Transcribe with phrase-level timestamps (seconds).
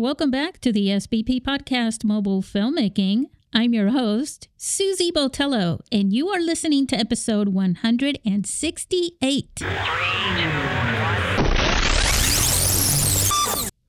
[0.00, 3.24] welcome back to the SBP Podcast Mobile Filmmaking.
[3.52, 9.60] I'm your host, Susy Botello, and you are listening to episode 168.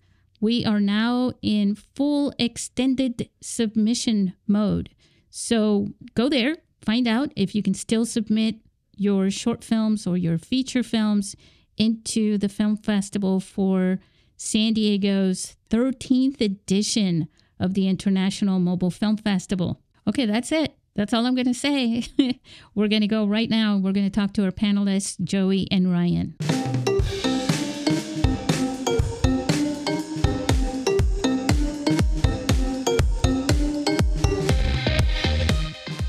[0.40, 4.90] we are now in full extended submission mode.
[5.30, 8.56] So go there, find out if you can still submit
[8.96, 11.36] your short films or your feature films
[11.76, 13.98] into the film festival for
[14.36, 19.80] San Diego's 13th edition of the International Mobile Film Festival.
[20.08, 20.76] Okay, that's it.
[20.94, 22.06] That's all I'm going to say.
[22.74, 23.76] We're going to go right now.
[23.76, 26.36] We're going to talk to our panelists, Joey and Ryan.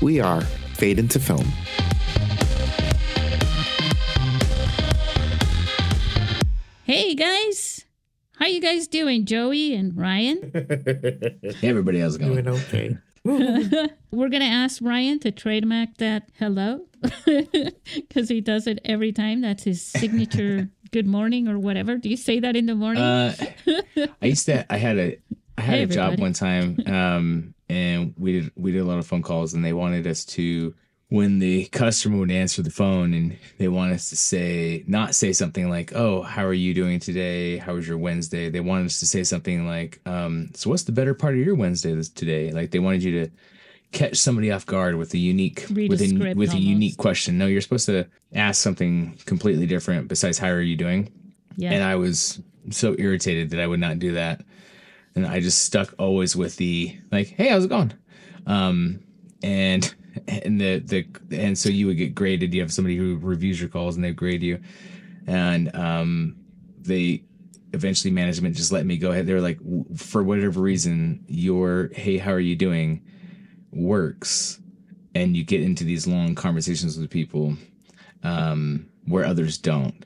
[0.08, 1.44] We are Fade into Film.
[6.84, 7.84] Hey guys,
[8.38, 10.50] how you guys doing, Joey and Ryan?
[11.60, 12.42] Hey, everybody, how's it going?
[12.42, 12.96] Doing okay.
[14.10, 16.86] We're gonna ask Ryan to trademark that hello
[17.94, 19.42] because he does it every time.
[19.42, 21.98] That's his signature good morning or whatever.
[21.98, 23.02] Do you say that in the morning?
[23.02, 23.34] Uh,
[24.22, 24.64] I used to.
[24.72, 25.18] I had a.
[25.58, 28.98] I had Hey, a job one time, um, and we did we did a lot
[28.98, 30.74] of phone calls, and they wanted us to
[31.10, 35.32] when the customer would answer the phone, and they want us to say not say
[35.32, 37.58] something like, "Oh, how are you doing today?
[37.58, 40.92] How was your Wednesday?" They wanted us to say something like, um, "So what's the
[40.92, 43.32] better part of your Wednesday this today?" Like they wanted you to
[43.90, 47.38] catch somebody off guard with a unique Read with a, script with a unique question.
[47.38, 51.10] No, you're supposed to ask something completely different besides how are you doing?
[51.58, 51.72] yeah.
[51.72, 52.40] and I was
[52.70, 54.42] so irritated that I would not do that.
[55.14, 57.92] And I just stuck always with the like, "Hey, how's it going?"
[58.46, 59.00] Um,
[59.42, 59.94] and
[60.26, 62.54] and the the and so you would get graded.
[62.54, 64.60] You have somebody who reviews your calls and they grade you,
[65.26, 66.36] and um,
[66.80, 67.24] they
[67.72, 69.26] eventually management just let me go ahead.
[69.26, 69.58] They were like,
[69.96, 73.04] for whatever reason, your "Hey, how are you doing?"
[73.70, 74.60] works,
[75.14, 77.56] and you get into these long conversations with people
[78.22, 80.04] um, where others don't.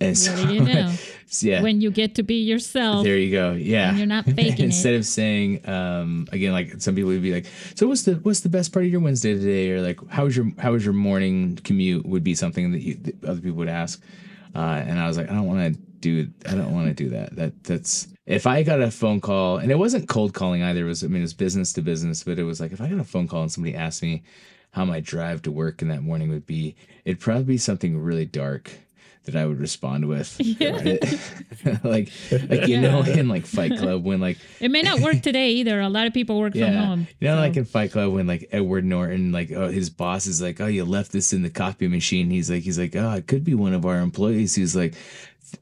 [0.00, 0.92] And so, What do you know?
[1.40, 3.04] yeah, when you get to be yourself.
[3.04, 3.52] there you go.
[3.52, 3.90] Yeah.
[3.90, 4.98] And you're not faking Instead it.
[4.98, 8.48] of saying, um, again, like some people would be like, so what's the, what's the
[8.48, 9.70] best part of your Wednesday today?
[9.72, 12.94] Or like, how was your, how was your morning commute would be something that, you,
[12.94, 14.02] that other people would ask.
[14.54, 17.10] Uh, and I was like, I don't want to do, I don't want to do
[17.10, 17.36] that.
[17.36, 20.84] That that's, if I got a phone call and it wasn't cold calling either.
[20.84, 22.88] It was, I mean, it was business to business, but it was like, if I
[22.88, 24.22] got a phone call and somebody asked me
[24.70, 28.26] how my drive to work in that morning would be, it'd probably be something really
[28.26, 28.70] dark
[29.28, 30.36] that I would respond with.
[31.84, 32.10] like,
[32.48, 35.80] like you know, in like Fight Club when like It may not work today either.
[35.80, 37.06] A lot of people work from home.
[37.20, 40.26] you know, so- like in Fight Club when like Edward Norton, like oh, his boss
[40.26, 42.30] is like, oh, you left this in the copy machine.
[42.30, 44.54] He's like, he's like, oh, it could be one of our employees.
[44.54, 44.94] He's like.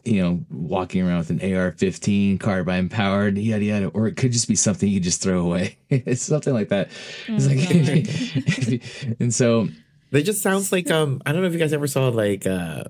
[0.04, 4.48] You know, walking around with an AR-15, carbine powered, yada yada, or it could just
[4.48, 5.78] be something you just throw away.
[5.91, 6.88] it's something like that.
[7.28, 9.69] It's like, and so
[10.10, 11.22] That just sounds like um.
[11.25, 12.83] I don't know if you guys ever saw like uh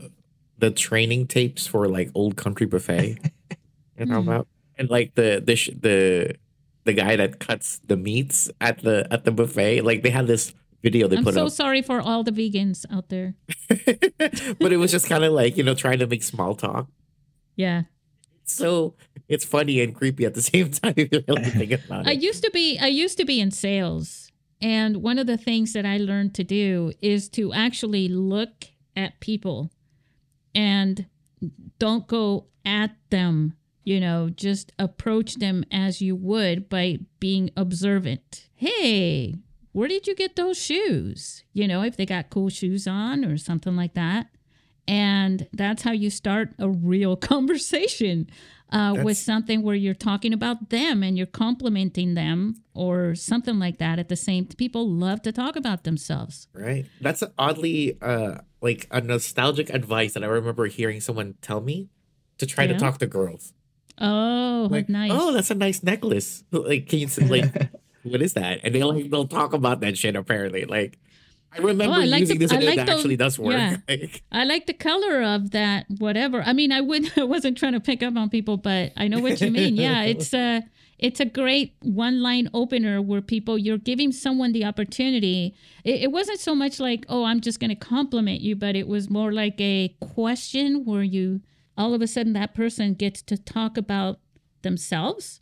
[0.59, 3.19] the training tapes for like Old Country Buffet.
[3.99, 4.29] you know Hmm.
[4.29, 6.35] about and like the the sh- the
[6.85, 9.81] the guy that cuts the meats at the at the buffet.
[9.83, 11.19] Like they had this video they put.
[11.19, 13.35] I'm put so up, sorry for all the vegans out there.
[13.69, 16.89] but it was just kind of like you know trying to make small talk.
[17.57, 17.83] Yeah.
[18.45, 18.95] So
[19.29, 22.45] it's funny and creepy at the same time if you really think about I used
[22.45, 24.31] to be I used to be in sales
[24.61, 29.19] and one of the things that I learned to do is to actually look at
[29.21, 29.71] people
[30.57, 31.07] and
[31.79, 33.53] don't go at them,
[33.85, 38.49] you know, just approach them as you would by being observant.
[38.55, 39.37] Hey,
[39.73, 41.45] where did you get those shoes?
[41.53, 44.29] You know, if they got cool shoes on or something like that.
[44.89, 48.31] And that's how you start a real conversation
[48.73, 53.79] uh, with something where you're talking about them and you're complimenting them or something like
[53.79, 56.87] that at the same people love to talk about themselves Right.
[57.01, 61.89] That's oddly uh like a nostalgic advice that I remember hearing someone tell me.
[62.39, 63.53] to try to talk to girls.
[63.99, 65.11] Oh, Like, nice.
[65.15, 66.45] oh, that's a nice necklace.
[66.53, 67.71] Like, can you like,
[68.03, 68.61] what is that?
[68.63, 70.17] And they'll like they'll talk about that shit.
[70.17, 70.99] Apparently, like,
[71.57, 73.39] I remember Oh, I like using the- this and I it like those- actually does
[73.39, 73.55] work.
[73.55, 73.77] yeah.
[73.89, 75.87] Like, I like the color of that.
[75.99, 76.43] Whatever.
[76.43, 77.13] I mean, I would.
[77.19, 79.77] I wasn't trying to pick up on people, but I know what you mean.
[79.87, 80.63] Yeah, it's a.
[80.99, 85.55] It's a great one-line opener where people you're giving someone the opportunity.
[85.85, 88.89] It, it wasn't so much like, "Oh, I'm just going to compliment you," but it
[88.89, 91.43] was more like a question where you
[91.77, 94.21] all of a sudden that person gets to talk about
[94.63, 95.41] themselves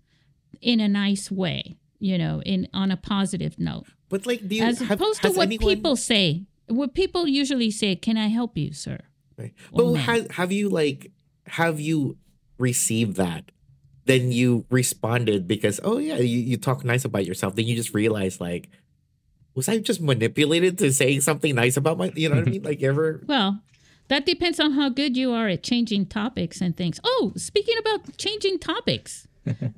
[0.60, 3.86] in a nice way, you know, in on a positive note.
[4.14, 6.46] But like, do you As have, opposed to what anyone- people say.
[6.68, 9.00] What people usually say, "Can I help you, sir?"
[9.36, 9.52] Right.
[9.72, 11.10] But have have you like
[11.58, 12.16] have you
[12.56, 13.50] received that?
[14.06, 17.56] Then you responded because oh yeah, you, you talk nice about yourself.
[17.56, 18.70] Then you just realize like,
[19.56, 22.12] was I just manipulated to saying something nice about my?
[22.14, 22.62] You know what I mean?
[22.70, 23.20] Like ever?
[23.26, 23.62] Well,
[24.06, 27.00] that depends on how good you are at changing topics and things.
[27.02, 29.26] Oh, speaking about changing topics.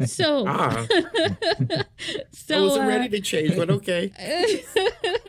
[0.04, 0.86] So, Ah,
[2.32, 4.64] so I wasn't uh, ready to change, but okay.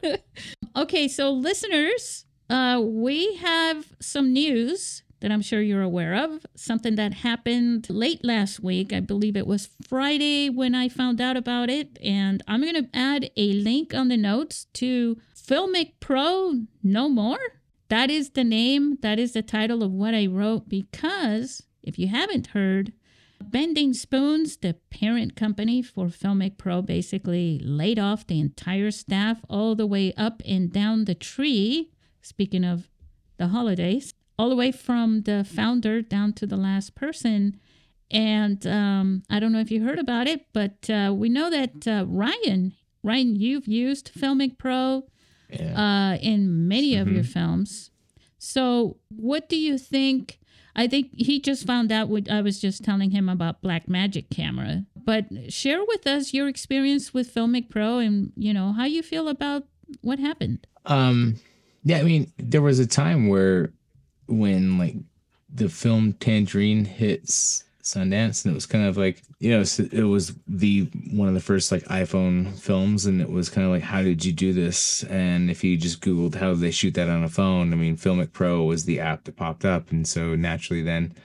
[0.76, 6.46] okay, so listeners, uh, we have some news that I'm sure you're aware of.
[6.56, 8.94] Something that happened late last week.
[8.94, 11.98] I believe it was Friday when I found out about it.
[12.04, 17.40] And I'm going to add a link on the notes to Filmic Pro No More.
[17.90, 22.10] That is the name, that is the title of what I wrote because if you
[22.10, 22.92] haven't heard,
[23.44, 29.76] Bending Spoons, the parent company for Filmic Pro, basically laid off the entire staff all
[29.76, 31.92] the way up and down the tree.
[32.22, 32.90] Speaking of
[33.38, 37.60] the holidays, all the way from the founder down to the last person.
[38.12, 41.88] And um, I don't know if you heard about it, but uh, we know that
[41.88, 42.74] uh, Ryan,
[43.04, 45.04] Ryan, you've used Filmic Pro
[45.50, 46.14] Yeah.
[46.16, 47.92] uh, in many of your films.
[48.38, 50.40] So, what do you think?
[50.78, 54.86] I think he just found out what I was just telling him about Blackmagic Camera.
[54.96, 59.28] But share with us your experience with Filmic Pro and you know how you feel
[59.28, 59.64] about
[60.02, 60.68] what happened.
[60.86, 61.38] Um,
[61.84, 63.74] yeah, I mean, there was a time where
[64.28, 64.96] when like
[65.54, 67.64] the film Tangerine hits
[67.94, 71.40] Sundance, and it was kind of like you know it was the one of the
[71.40, 75.04] first like iPhone films, and it was kind of like how did you do this?
[75.04, 78.34] And if you just Googled how they shoot that on a phone, I mean, Filmic
[78.34, 81.16] Pro was the app that popped up, and so naturally then,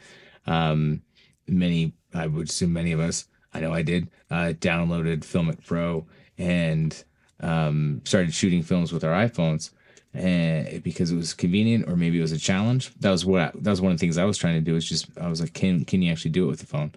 [0.47, 1.03] um,
[1.47, 6.07] many I would assume many of us, I know I did, uh, downloaded Filmic Pro
[6.39, 7.05] and
[7.41, 9.71] um, started shooting films with our iPhones
[10.15, 12.93] and because it was convenient or maybe it was a challenge.
[13.01, 14.77] That was what I, that was one of the things I was trying to do.
[14.77, 16.93] Is just I was like, can can you actually do it with the phone?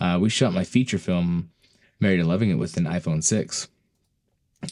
[0.00, 1.50] Uh, we shot my feature film,
[2.00, 3.68] Married and Loving It, with an iPhone six,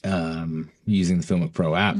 [0.04, 1.96] um, using the Filmic Pro app.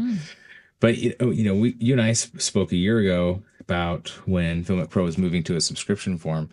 [0.79, 4.65] But you know, you know, we you and I spoke a year ago about when
[4.65, 6.51] Filmic Pro was moving to a subscription form,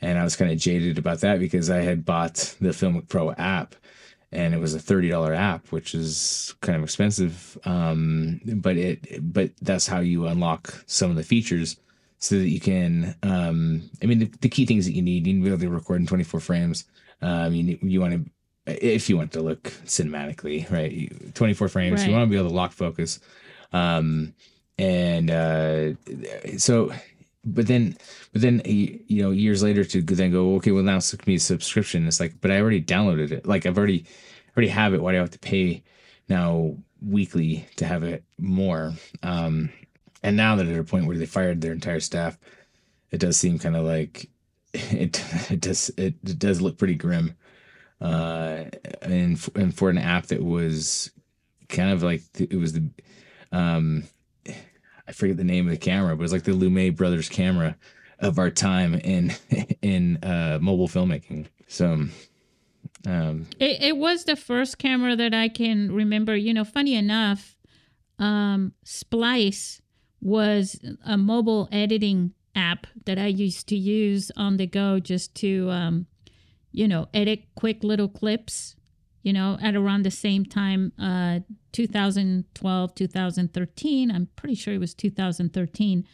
[0.00, 3.32] and I was kind of jaded about that because I had bought the Filmic Pro
[3.32, 3.74] app,
[4.36, 7.56] and it was a thirty dollar app, which is kind of expensive.
[7.64, 11.76] Um, but it but that's how you unlock some of the features
[12.18, 13.16] so that you can.
[13.22, 15.60] Um, I mean, the, the key things that you need, you need to be able
[15.60, 16.84] to record in twenty four frames.
[17.22, 18.30] Um, you need- you want to
[18.66, 21.34] if you want to look cinematically, right?
[21.34, 22.04] 24 frames.
[22.04, 23.20] You want to be able to lock focus.
[23.72, 24.34] Um,
[24.76, 25.92] and uh,
[26.58, 26.92] so,
[27.46, 27.96] but then,
[28.32, 32.06] but then, you know, years later to then go, okay, well, now it's a subscription.
[32.06, 33.46] It's like, but I already downloaded it.
[33.46, 34.04] Like I've already,
[34.56, 35.02] already have it.
[35.02, 35.82] Why do I have to pay
[36.28, 38.92] now weekly to have it more?
[39.22, 39.70] Um,
[40.22, 42.36] and now that at a point where they fired their entire staff,
[43.10, 44.28] it does seem kind of like
[44.74, 47.34] it, it does, it, it does look pretty grim
[48.00, 48.64] uh,
[49.02, 51.10] and and for an app that was
[51.68, 52.88] kind of like it was the
[53.52, 54.04] um,
[55.08, 57.76] I forget the name of the camera, but it was like the Lumière brothers camera
[58.18, 59.32] of our time in
[59.82, 61.46] in uh, mobile filmmaking.
[61.68, 62.06] So,
[63.06, 66.36] um, It, it was the first camera that I can remember.
[66.36, 67.56] You know, funny enough,
[68.18, 69.80] um, Splice
[70.20, 75.70] was a mobile editing app that I used to use on the go just to,
[75.70, 76.06] um,
[76.72, 78.75] you know, edit quick little clips.
[79.26, 81.40] You know, at around the same time, uh,
[81.72, 84.10] 2012, 2013.
[84.10, 86.06] I'm pretty sure it was 2013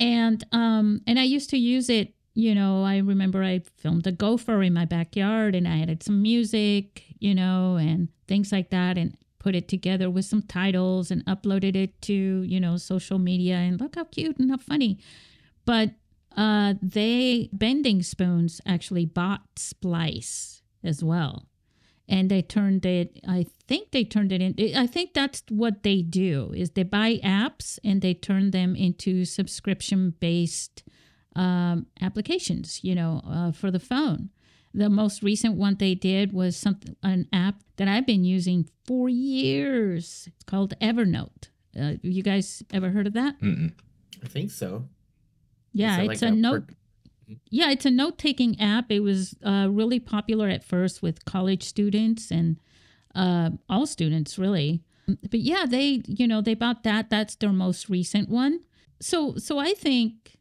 [0.00, 4.10] and um and i used to use it you know i remember i filmed a
[4.10, 8.98] gopher in my backyard and i added some music you know and things like that
[8.98, 13.56] and put it together with some titles and uploaded it to you know social media.
[13.56, 14.98] And look how cute and how funny.
[15.66, 15.90] But
[16.36, 21.46] uh they Bending Spoons actually bought splice as well
[22.08, 26.02] and they turned it i think they turned it in i think that's what they
[26.02, 30.82] do is they buy apps and they turn them into subscription based
[31.36, 34.30] um, applications, you know, uh, for the phone.
[34.72, 39.08] The most recent one they did was something an app that I've been using for
[39.08, 40.28] years.
[40.34, 41.48] It's called Evernote.
[41.78, 43.40] Uh, you guys ever heard of that?
[43.40, 43.72] Mm-mm.
[44.22, 44.88] I think so.
[45.72, 46.70] Yeah, it's like a note.
[47.50, 48.90] Yeah, it's a note taking app.
[48.90, 52.58] It was uh, really popular at first with college students and
[53.14, 54.82] uh, all students, really.
[55.06, 57.10] But yeah, they you know they bought that.
[57.10, 58.60] That's their most recent one.
[59.00, 60.38] So so I think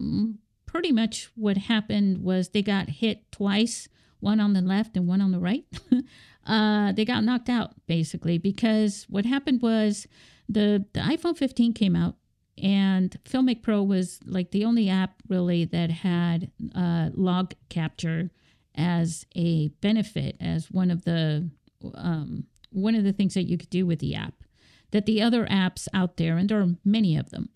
[0.00, 3.88] mm, pretty much what happened was they got hit twice,
[4.20, 5.64] one on the left and one on the right.
[6.46, 10.06] uh, they got knocked out basically because what happened was
[10.48, 12.16] the the iPhone 15 came out
[12.62, 18.30] and Filmic Pro was like the only app really that had uh, log capture
[18.74, 21.48] as a benefit, as one of the
[21.94, 24.34] um, one of the things that you could do with the app
[24.90, 27.50] that the other apps out there, and there are many of them,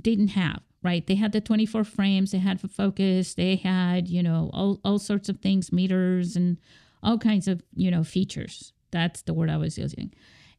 [0.00, 0.60] didn't have.
[0.82, 1.04] Right?
[1.04, 5.28] They had the 24 frames, they had focus, they had you know all all sorts
[5.28, 6.58] of things, meters, and
[7.02, 8.72] all kinds of you know features.
[8.92, 10.12] That's the word I was using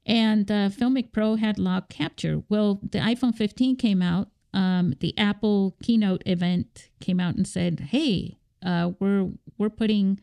[0.08, 2.42] and uh, Filmic Pro had log capture.
[2.48, 4.30] Well, the iPhone 15 came out.
[4.54, 10.20] Um, the Apple keynote event came out and said, "Hey, uh, we're we're putting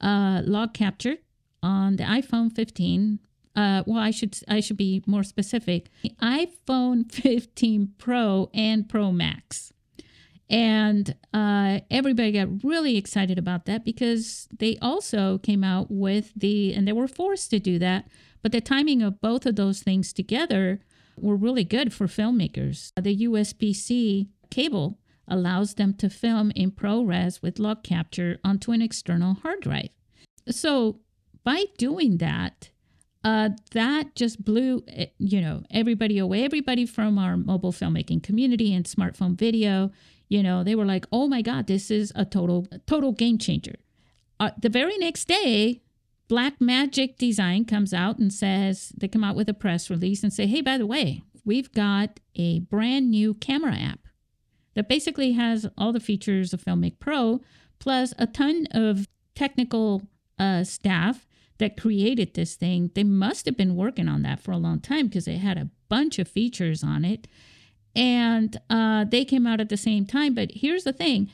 [0.00, 1.16] uh, log capture
[1.62, 3.20] on the iPhone 15."
[3.54, 5.90] Uh, well, I should I should be more specific.
[6.02, 9.72] The iPhone 15 Pro and Pro Max.
[10.50, 16.72] And uh, everybody got really excited about that because they also came out with the,
[16.72, 18.08] and they were forced to do that,
[18.42, 20.80] but the timing of both of those things together
[21.20, 22.92] were really good for filmmakers.
[22.96, 28.80] The USB C cable allows them to film in ProRes with log capture onto an
[28.80, 29.90] external hard drive.
[30.48, 31.00] So
[31.44, 32.70] by doing that,
[33.24, 36.44] uh, that just blew eh, you know everybody away.
[36.44, 39.90] Everybody from our mobile filmmaking community and smartphone video,
[40.28, 43.76] you know, they were like, "Oh my God, this is a total total game changer."
[44.40, 45.82] Uh, the very next day,
[46.28, 50.46] Blackmagic Design comes out and says they come out with a press release and say,
[50.46, 54.00] "Hey, by the way, we've got a brand new camera app
[54.74, 57.40] that basically has all the features of Filmic Pro
[57.78, 60.02] plus a ton of technical
[60.38, 61.26] uh, staff
[61.58, 62.90] that created this thing.
[62.94, 65.70] They must have been working on that for a long time because it had a
[65.88, 67.26] bunch of features on it,
[67.98, 70.34] and uh, they came out at the same time.
[70.34, 71.30] But here's the thing."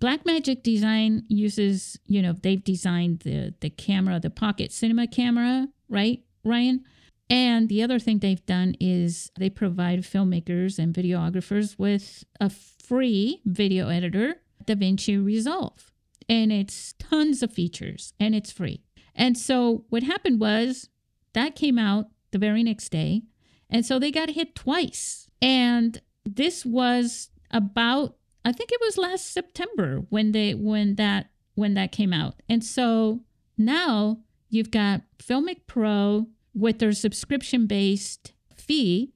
[0.00, 6.22] Blackmagic Design uses, you know, they've designed the the camera, the pocket cinema camera, right,
[6.44, 6.84] Ryan?
[7.30, 13.42] And the other thing they've done is they provide filmmakers and videographers with a free
[13.44, 15.92] video editor, DaVinci Resolve.
[16.28, 18.82] And it's tons of features and it's free.
[19.14, 20.88] And so what happened was
[21.34, 23.22] that came out the very next day.
[23.70, 25.28] And so they got hit twice.
[25.40, 31.74] And this was about I think it was last September when they when that when
[31.74, 32.36] that came out.
[32.48, 33.20] And so
[33.58, 39.12] now you've got Filmic Pro with their subscription based fee,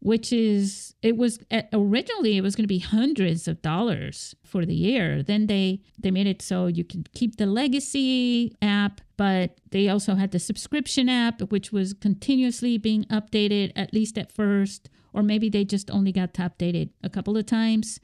[0.00, 4.64] which is it was uh, originally it was going to be hundreds of dollars for
[4.64, 5.22] the year.
[5.22, 10.14] Then they they made it so you could keep the legacy app, but they also
[10.14, 15.48] had the subscription app, which was continuously being updated at least at first, or maybe
[15.48, 17.98] they just only got to update it a couple of times.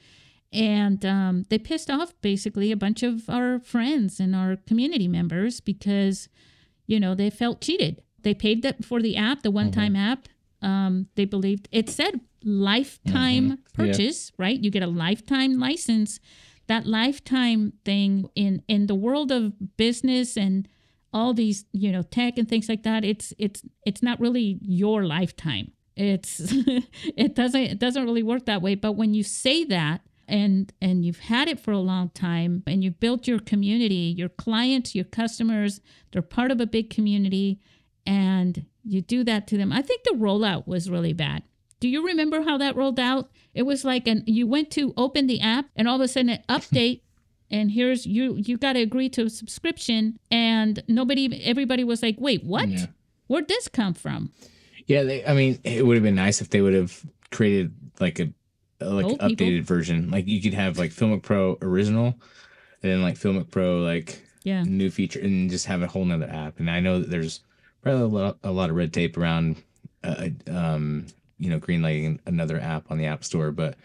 [0.52, 5.60] And um, they pissed off basically a bunch of our friends and our community members
[5.60, 6.28] because
[6.86, 8.02] you know they felt cheated.
[8.22, 10.28] They paid that for the app the one-time app
[10.64, 14.58] um, they believed it said lifetime purchase right?
[14.58, 16.20] You get a lifetime license.
[16.66, 20.66] That lifetime thing in in the world of business and
[21.12, 25.04] all these you know tech and things like that it's it's it's not really your
[25.04, 25.72] lifetime.
[25.96, 26.40] It's
[27.16, 28.74] it doesn't it doesn't really work that way.
[28.74, 32.82] But when you say that and and you've had it for a long time and
[32.82, 37.60] you've built your community your clients your customers they're part of a big community
[38.06, 41.42] and you do that to them i think the rollout was really bad
[41.80, 45.26] do you remember how that rolled out it was like an you went to open
[45.26, 47.00] the app and all of a sudden an update
[47.50, 52.16] and here's you you got to agree to a subscription and nobody everybody was like
[52.18, 52.86] wait what Yeah.
[53.26, 54.32] where'd this come from
[54.86, 58.18] Yeah, they, I mean, it would have been nice if they would have created like
[58.20, 58.32] a
[58.80, 59.64] a, like Old updated people.
[59.76, 60.10] version.
[60.10, 62.06] Like you could have like Filmic Pro original,
[62.82, 66.28] and then like Filmic Pro like yeah new feature, and just have a whole nother
[66.28, 66.58] app.
[66.60, 67.40] And I know that there's
[67.84, 69.62] probably a lot, a lot of red tape around,
[70.02, 71.06] uh, um,
[71.38, 73.52] you know, greenlighting another app on the App Store.
[73.52, 73.76] But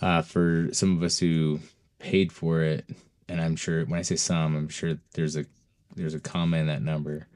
[0.00, 1.60] uh, for some of us who
[1.98, 2.84] paid for it,
[3.28, 5.46] and I'm sure when I say some, I'm sure there's a
[5.96, 7.26] there's a comma in that number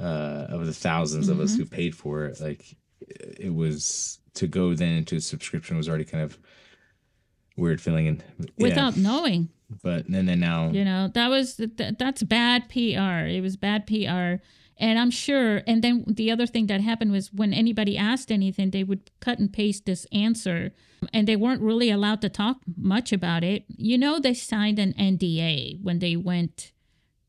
[0.00, 2.40] uh, of the 1000s of us who paid for it.
[2.40, 6.38] Like it was to go then into a subscription was already kind of
[7.56, 8.46] weird feeling and yeah.
[8.58, 9.48] without knowing.
[9.82, 13.26] But and then now, You know, that was th- that's bad PR.
[13.26, 14.42] It was bad PR.
[14.78, 15.62] And I'm sure.
[15.66, 19.38] And then the other thing that happened was when anybody asked anything, they would cut
[19.38, 20.72] and paste this answer,
[21.12, 23.64] and they weren't really allowed to talk much about it.
[23.68, 26.72] You know, they signed an NDA when they went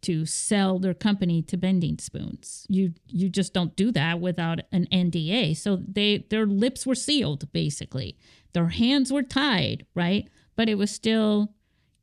[0.01, 2.65] to sell their company to Bending Spoons.
[2.69, 5.57] You you just don't do that without an NDA.
[5.57, 8.17] So they their lips were sealed basically.
[8.53, 10.29] Their hands were tied, right?
[10.55, 11.53] But it was still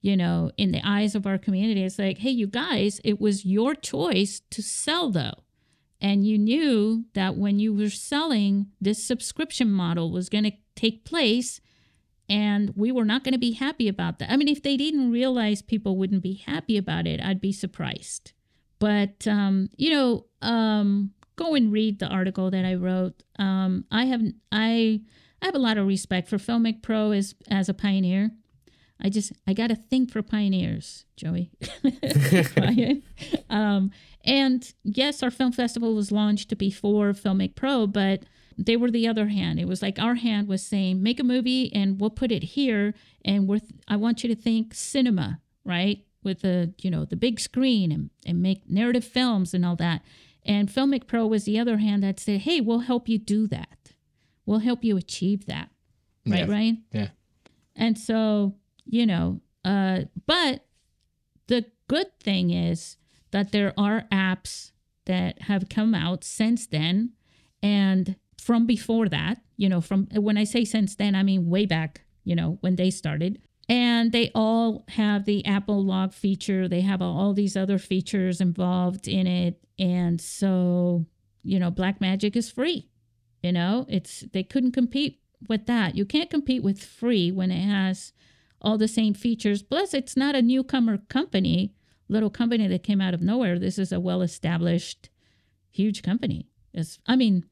[0.06, 3.44] you know, in the eyes of our community, it's like, hey, you guys, it was
[3.44, 5.42] your choice to sell though.
[6.00, 11.04] And you knew that when you were selling, this subscription model was going to take
[11.04, 11.60] place.
[12.28, 14.30] And we were not going to be happy about that.
[14.30, 18.32] I mean, if they didn't realize people wouldn't be happy about it, I'd be surprised.
[18.78, 23.22] But, um, you know, um, go and read the article that I wrote.
[23.38, 25.00] Um, I have I
[25.40, 28.32] I have a lot of respect for Filmic Pro as as a pioneer.
[29.00, 31.50] I just I got a thing for pioneers, Joey.
[33.50, 33.90] Um,
[34.24, 38.24] and yes, our film festival was launched before Filmic Pro, but
[38.58, 39.60] they were the other hand.
[39.60, 42.94] It was like our hand was saying, make a movie and we'll put it here,
[43.24, 46.04] and we're I want you to think cinema, right?
[46.22, 50.02] With the you know the big screen and, and make narrative films and all that.
[50.44, 53.92] And Filmic Pro was the other hand that said, hey, we'll help you do that.
[54.44, 55.70] We'll help you achieve that.
[56.24, 56.52] Right, Yeah.
[56.52, 56.84] Ryan?
[56.92, 57.08] yeah,
[57.74, 58.54] And so,
[58.86, 60.64] you know, uh, but
[61.48, 62.96] the good thing is
[63.30, 64.72] that there are apps
[65.06, 67.12] that have come out since then
[67.62, 71.66] and from before that, you know, from when I say since then, I mean way
[71.66, 73.40] back, you know, when they started.
[73.68, 76.68] And they all have the Apple log feature.
[76.68, 79.58] They have all these other features involved in it.
[79.80, 81.06] And so,
[81.42, 82.88] you know, Blackmagic is free.
[83.42, 85.96] You know, it's they couldn't compete with that.
[85.96, 88.12] You can't compete with free when it has
[88.60, 89.62] all the same features.
[89.62, 91.74] Plus, it's not a newcomer company,
[92.08, 93.58] little company that came out of nowhere.
[93.58, 95.10] This is a well established,
[95.70, 96.46] huge company.
[96.72, 97.44] It's, I mean,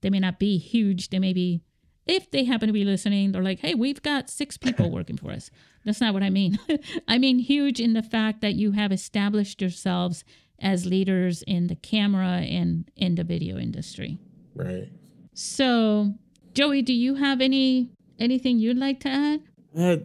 [0.00, 1.10] they may not be huge.
[1.10, 1.62] They may be,
[2.06, 5.30] if they happen to be listening, they're like, hey, we've got six people working for
[5.30, 5.50] us.
[5.84, 6.58] That's not what I mean.
[7.08, 10.24] I mean, huge in the fact that you have established yourselves
[10.58, 14.18] as leaders in the camera and in the video industry.
[14.54, 14.88] Right.
[15.34, 16.14] So,
[16.52, 19.42] Joey, do you have any anything you'd like to add?
[19.76, 19.96] Uh,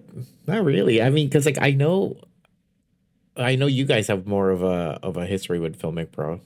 [0.47, 1.01] not really.
[1.01, 2.17] I mean, because like I know,
[3.37, 6.41] I know you guys have more of a of a history with Filmic Pro.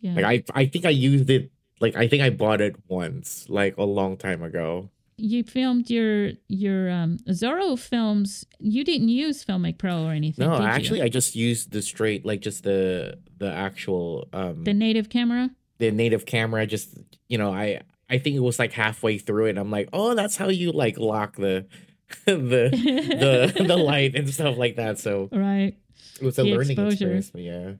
[0.00, 0.14] Yeah.
[0.14, 1.50] Like I, I think I used it.
[1.80, 4.90] Like I think I bought it once, like a long time ago.
[5.16, 8.44] you filmed your your um Zorro films.
[8.58, 10.46] You didn't use Filmic Pro or anything.
[10.46, 10.68] No, did you?
[10.68, 15.50] actually, I just used the straight, like just the the actual um the native camera.
[15.78, 16.66] the native camera.
[16.66, 16.96] Just
[17.28, 19.58] you know, I I think it was like halfway through it.
[19.58, 21.66] I'm like, oh, that's how you like lock the
[22.24, 24.98] the the the light and stuff like that.
[24.98, 25.76] So right.
[26.20, 27.14] it was a The learning exposure.
[27.14, 27.30] experience.
[27.34, 27.72] Yeah.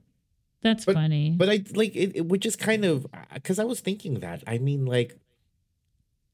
[0.63, 1.35] That's But- funny.
[1.37, 4.43] But I like it, it would just kind of uh, because I was thinking that.
[4.47, 5.17] I mean, like,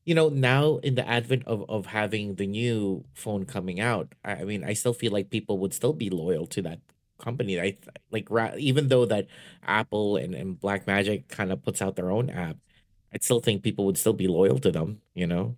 [0.04, 4.32] you know, now in the advent of of having the new phone coming out, I,
[4.32, 6.80] I mean, I still feel like people would still be loyal to that
[7.18, 7.60] company.
[7.60, 7.76] I
[8.10, 9.26] like ra- even though that
[9.62, 12.56] Apple and and Blackmagic kind of puts out their own app,
[13.12, 15.00] I still think people would still be loyal to them.
[15.14, 15.56] You know.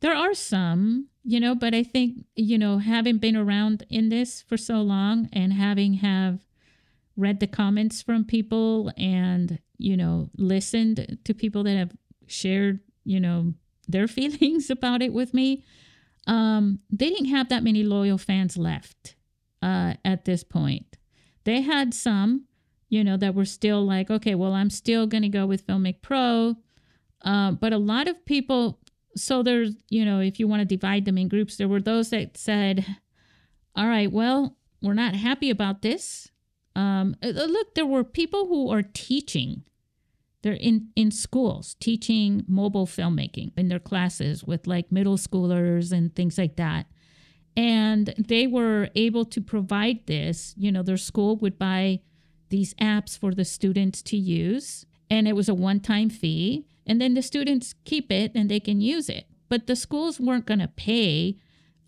[0.00, 4.42] There are some, you know, but I think, you know, having been around in this
[4.42, 6.40] for so long and having have
[7.16, 11.92] read the comments from people and, you know, listened to people that have
[12.26, 13.54] shared, you know,
[13.88, 15.64] their feelings about it with me,
[16.26, 19.14] um, they didn't have that many loyal fans left
[19.62, 20.96] uh, at this point.
[21.44, 22.46] They had some,
[22.88, 26.02] you know, that were still like, okay, well, I'm still going to go with Filmic
[26.02, 26.56] Pro.
[27.22, 28.80] Uh, but a lot of people,
[29.16, 32.10] so there's, you know, if you want to divide them in groups, there were those
[32.10, 32.84] that said,
[33.74, 36.30] all right, well, we're not happy about this.
[36.74, 39.62] Um, uh, look, there were people who are teaching.
[40.42, 46.14] They're in, in schools teaching mobile filmmaking in their classes with like middle schoolers and
[46.14, 46.86] things like that.
[47.56, 50.54] And they were able to provide this.
[50.58, 52.00] You know, their school would buy
[52.50, 56.66] these apps for the students to use, and it was a one time fee.
[56.86, 59.26] And then the students keep it and they can use it.
[59.48, 61.38] But the schools weren't going to pay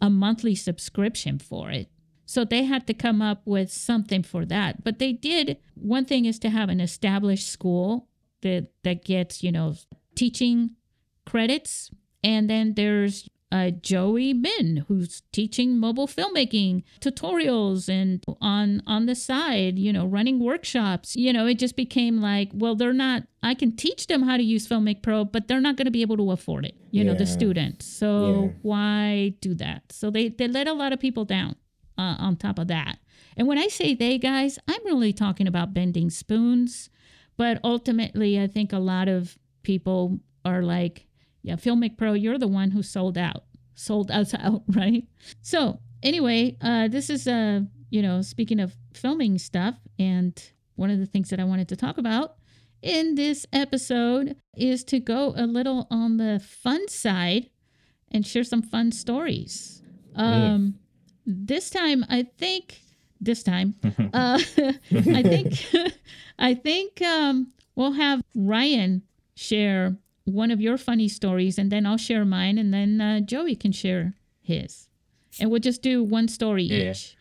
[0.01, 1.91] a monthly subscription for it.
[2.27, 4.85] So they had to come up with something for that.
[4.85, 5.59] But they did.
[5.75, 8.09] One thing is to have an established school
[8.43, 9.75] that that gets, you know,
[10.15, 10.77] teaching
[11.25, 11.91] credits.
[12.23, 19.15] And then there's uh, Joey Min, who's teaching mobile filmmaking tutorials and on on the
[19.15, 21.17] side, you know, running workshops.
[21.17, 23.23] You know, it just became like, well, they're not.
[23.43, 26.03] I can teach them how to use Filmic Pro, but they're not going to be
[26.03, 26.75] able to afford it.
[26.91, 27.87] You know, the students.
[27.87, 28.59] So Yeah.
[28.63, 29.93] why do that?
[29.93, 31.57] So they they let a lot of people down.
[31.97, 32.99] Uh, on top of that,
[33.37, 36.91] and when I say they guys, I'm really talking about Bending Spoons.
[37.37, 41.08] But ultimately, I think a lot of people are like,
[41.49, 45.05] yeah, Filmic Pro, you're the one who sold out, sold us out, right?
[45.41, 50.39] So anyway, uh, this is uh, you know, speaking of filming stuff, and
[50.77, 52.37] one of the things that I wanted to talk about
[52.83, 57.49] in this episode is to go a little on the fun side
[58.13, 59.83] and share some fun stories.
[60.15, 60.75] Um,
[61.25, 62.79] this time, I think
[63.23, 63.75] this time,
[64.13, 64.39] uh,
[64.93, 65.67] I think,
[66.39, 69.03] I think um, we'll have Ryan
[69.35, 69.97] share
[70.29, 73.73] one of your funny stories, and then I'll share mine, and then uh, Joey can
[73.73, 74.89] share his,
[75.41, 76.91] and we'll just do one story Yeah.
[76.91, 77.17] each.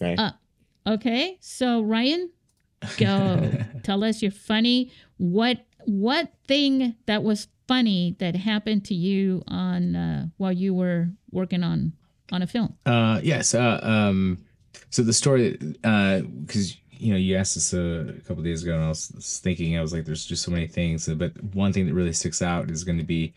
[0.00, 0.16] Okay.
[0.16, 0.32] Uh,
[0.84, 2.30] Okay, so Ryan,
[2.98, 3.52] go
[3.84, 4.90] tell us your funny.
[5.16, 11.10] What what thing that was funny that happened to you on uh, while you were
[11.30, 11.92] working on
[12.32, 12.74] on a film?
[12.84, 13.54] Uh, yes.
[13.54, 14.44] Uh, um,
[14.90, 18.88] so the story, because you know, you asked us a, couple days ago, and I
[18.88, 21.08] was thinking, I was like, there's just so many things.
[21.08, 23.34] But one thing that really sticks out is going to be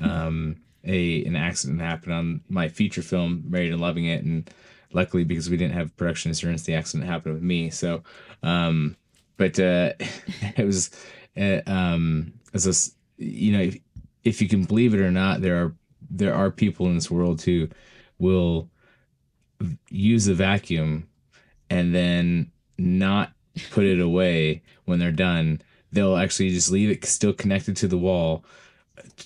[0.00, 4.50] um, a an accident happened on my feature film, Married and Loving It, and
[4.92, 7.70] luckily because we didn't have production insurance, the accident happened with me.
[7.70, 8.02] So,
[8.42, 8.96] um,
[9.36, 9.92] but uh,
[10.56, 10.90] it was,
[11.36, 13.78] uh, um, as a, you know, if,
[14.24, 15.74] if you can believe it or not, there are
[16.10, 17.68] there are people in this world who
[18.18, 18.68] will
[19.88, 21.08] use the vacuum
[21.70, 23.32] and then not
[23.70, 25.60] put it away when they're done.
[25.92, 28.44] They'll actually just leave it still connected to the wall,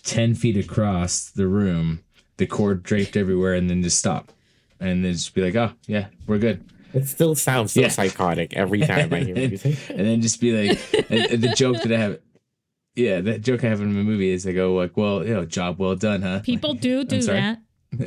[0.03, 2.01] 10 feet across the room,
[2.37, 4.33] the cord draped everywhere, and then just stop.
[4.81, 6.63] And then just be like, oh, yeah, we're good.
[6.95, 7.89] It still sounds so Yeah.
[7.89, 9.77] psychotic every time I hear music.
[9.91, 12.21] and then just be like, and, and the joke that I have,
[12.95, 15.45] yeah, that joke I have in my movie is I go, like, well, you know,
[15.45, 16.41] job well done, huh?
[16.41, 17.61] People do do that.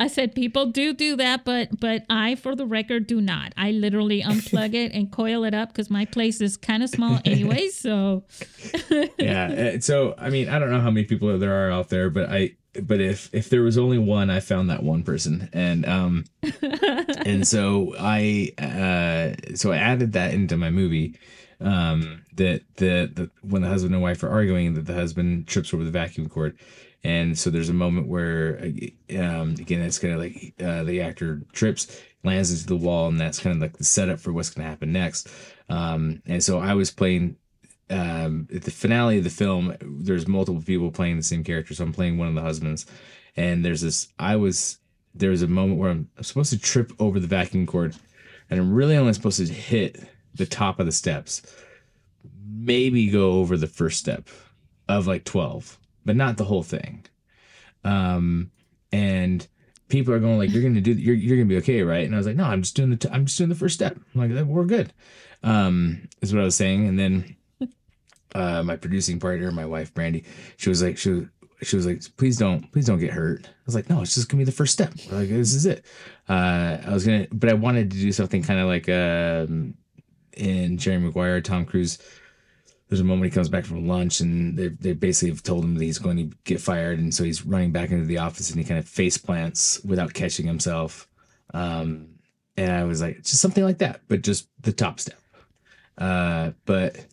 [0.00, 3.52] I said people do do that, but but I, for the record, do not.
[3.56, 7.20] I literally unplug it and coil it up because my place is kind of small
[7.24, 7.68] anyway.
[7.68, 8.24] So
[9.18, 12.10] yeah uh, so i mean i don't know how many people there are out there
[12.10, 15.86] but i but if if there was only one i found that one person and
[15.86, 16.24] um
[17.26, 21.18] and so i uh so i added that into my movie
[21.60, 25.74] um that the, the when the husband and wife are arguing that the husband trips
[25.74, 26.56] over the vacuum cord
[27.02, 31.00] and so there's a moment where uh, um again it's kind of like uh, the
[31.00, 34.50] actor trips lands into the wall and that's kind of like the setup for what's
[34.50, 35.28] going to happen next
[35.68, 37.36] um and so i was playing
[37.90, 41.74] um, at the finale of the film, there's multiple people playing the same character.
[41.74, 42.86] So I'm playing one of the husbands,
[43.36, 44.08] and there's this.
[44.18, 44.78] I was
[45.14, 47.96] there was a moment where I'm supposed to trip over the vacuum cord,
[48.48, 49.98] and I'm really only supposed to hit
[50.34, 51.42] the top of the steps,
[52.48, 54.28] maybe go over the first step
[54.88, 57.04] of like 12, but not the whole thing.
[57.84, 58.50] Um,
[58.92, 59.46] and
[59.88, 62.18] people are going like, "You're gonna do, you're you're gonna be okay, right?" And I
[62.18, 64.20] was like, "No, I'm just doing the, t- I'm just doing the first step." I'm
[64.20, 64.92] like, "We're good."
[65.42, 67.36] Um, is what I was saying, and then
[68.34, 70.24] uh, my producing partner, my wife Brandy,
[70.56, 71.24] she was like, she was,
[71.62, 73.46] she was like, please don't, please don't get hurt.
[73.46, 74.92] I was like, no, it's just gonna be the first step.
[75.10, 75.84] We're like, this is it.
[76.28, 79.74] Uh, I was gonna, but I wanted to do something kind of like um,
[80.36, 81.98] in Jerry Maguire, Tom Cruise.
[82.90, 85.74] There's a moment he comes back from lunch and they, they basically have told him
[85.76, 86.98] that he's going to get fired.
[86.98, 90.12] And so he's running back into the office and he kind of face plants without
[90.12, 91.08] catching himself.
[91.54, 92.08] Um,
[92.56, 95.18] and I was like, just something like that, but just the top step.
[95.96, 97.06] Uh, but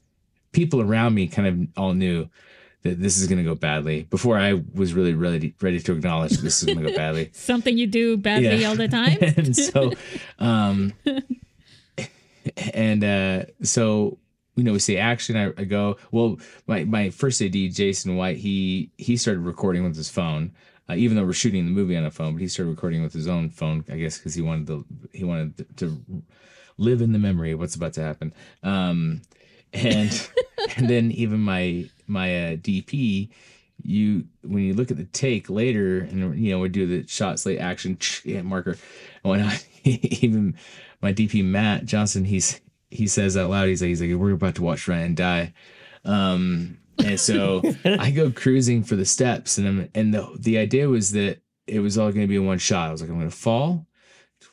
[0.51, 2.27] people around me kind of all knew
[2.83, 6.37] that this is going to go badly before I was really ready ready to acknowledge
[6.37, 7.29] this is going to go badly.
[7.33, 8.69] something you do badly Yeah.
[8.69, 9.17] all the time.
[9.21, 9.91] and so,
[10.39, 10.93] um,
[12.73, 14.17] and uh, so
[14.57, 15.37] you know, we say action.
[15.37, 16.37] I, I go well.
[16.65, 20.51] My my first AD, Jason White, he he started recording with his phone.
[20.89, 23.11] Uh, even though we're shooting the movie on a phone, but he started recording with
[23.11, 26.01] his own phone, I guess, because he wanted to he wanted to,
[26.77, 28.33] live in the memory of what's about to happen.
[28.63, 29.21] Um,
[29.73, 30.29] and
[30.77, 33.29] and then even my my uh, DP,
[33.83, 37.39] you when you look at the take later, and you know we do the shot
[37.39, 38.77] slate action yeah, marker.
[39.23, 39.51] And when
[39.83, 40.55] even
[41.01, 44.55] my DP Matt Johnson, he's he says out loud, he's like he's like we're about
[44.55, 45.53] to watch Ryan die.
[46.05, 50.89] Um, and so I go cruising for the steps, and I'm, and the the idea
[50.89, 52.89] was that it was all going to be in one shot.
[52.89, 53.85] I was like, I'm going to fall,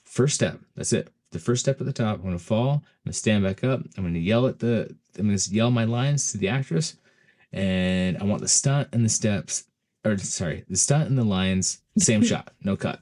[0.02, 0.58] first step.
[0.76, 1.08] That's it.
[1.30, 2.16] The first step at the top.
[2.16, 2.70] I'm going to fall.
[2.70, 3.80] I'm going to stand back up.
[3.96, 4.94] I'm going to yell at the.
[5.18, 6.96] I'm going to yell my lines to the actress,
[7.52, 9.64] and I want the stunt and the steps
[10.04, 13.00] or sorry, the stunt and the lines, same shot, no cut.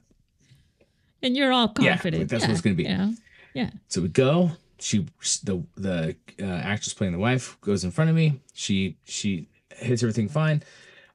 [1.21, 2.21] And you're all confident.
[2.21, 2.83] Yeah, that's what it's gonna be.
[2.83, 3.11] Yeah.
[3.53, 3.69] Yeah.
[3.87, 4.51] So we go.
[4.83, 5.05] She
[5.43, 8.41] the the uh, actress playing the wife goes in front of me.
[8.53, 10.61] She she hits everything fine.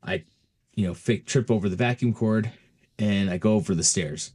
[0.02, 0.24] I
[0.74, 2.50] you know fake trip over the vacuum cord
[2.98, 4.33] and I go over the stairs.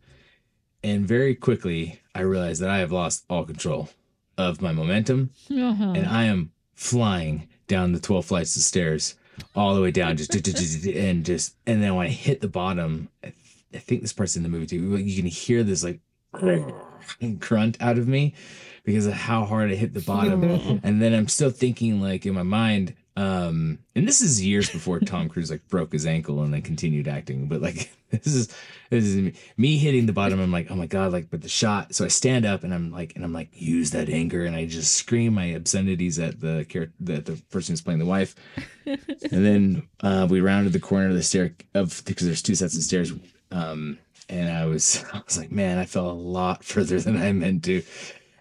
[0.83, 3.89] And very quickly I realize that I have lost all control
[4.37, 5.93] of my momentum Uh-huh.
[5.95, 9.15] and I am flying down the 12 flights of stairs
[9.55, 13.27] all the way down just and just and then when I hit the bottom I,
[13.27, 13.35] th-
[13.73, 15.99] I think this part's in the movie too you can hear this like
[17.39, 18.33] grunt out of me
[18.83, 20.43] because of how hard I hit the bottom.
[20.83, 24.99] And then I'm still thinking like in my mind um and this is years before
[24.99, 28.47] Tom Cruise like broke his ankle and then continued acting but like this is
[28.89, 30.39] this is me, me hitting the bottom.
[30.39, 32.91] I'm like oh my god like but the shot so I stand up and I'm
[32.91, 36.65] like and I'm like use that anger and I just scream my obscenities at the
[36.67, 38.35] character that the person who's playing the wife.
[38.85, 42.75] And then uh we rounded the corner of the stair of because there's two sets
[42.75, 43.13] of stairs
[43.51, 47.31] um and I was I was like man I fell a lot further than I
[47.31, 47.83] meant to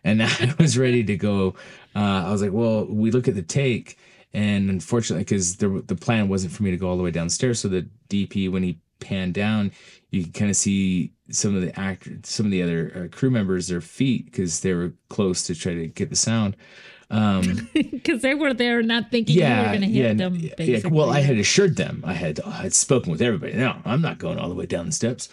[0.05, 1.55] and I was ready to go.
[1.95, 3.99] Uh, I was like, well, we look at the take,
[4.33, 7.61] and unfortunately, because the the plan wasn't for me to go all the way downstairs,
[7.61, 9.73] so the DP when he panned down,
[10.11, 13.31] you can kind of see some of the act, some of the other uh, crew
[13.31, 16.57] members, their feet, because they were close to try to get the sound.
[17.11, 20.37] Um, Because they were there not thinking you were yeah, going to hit yeah, them.
[20.59, 22.03] yeah, Well, I had assured them.
[22.07, 23.53] I had I had spoken with everybody.
[23.55, 25.29] No, I'm not going all the way down the steps.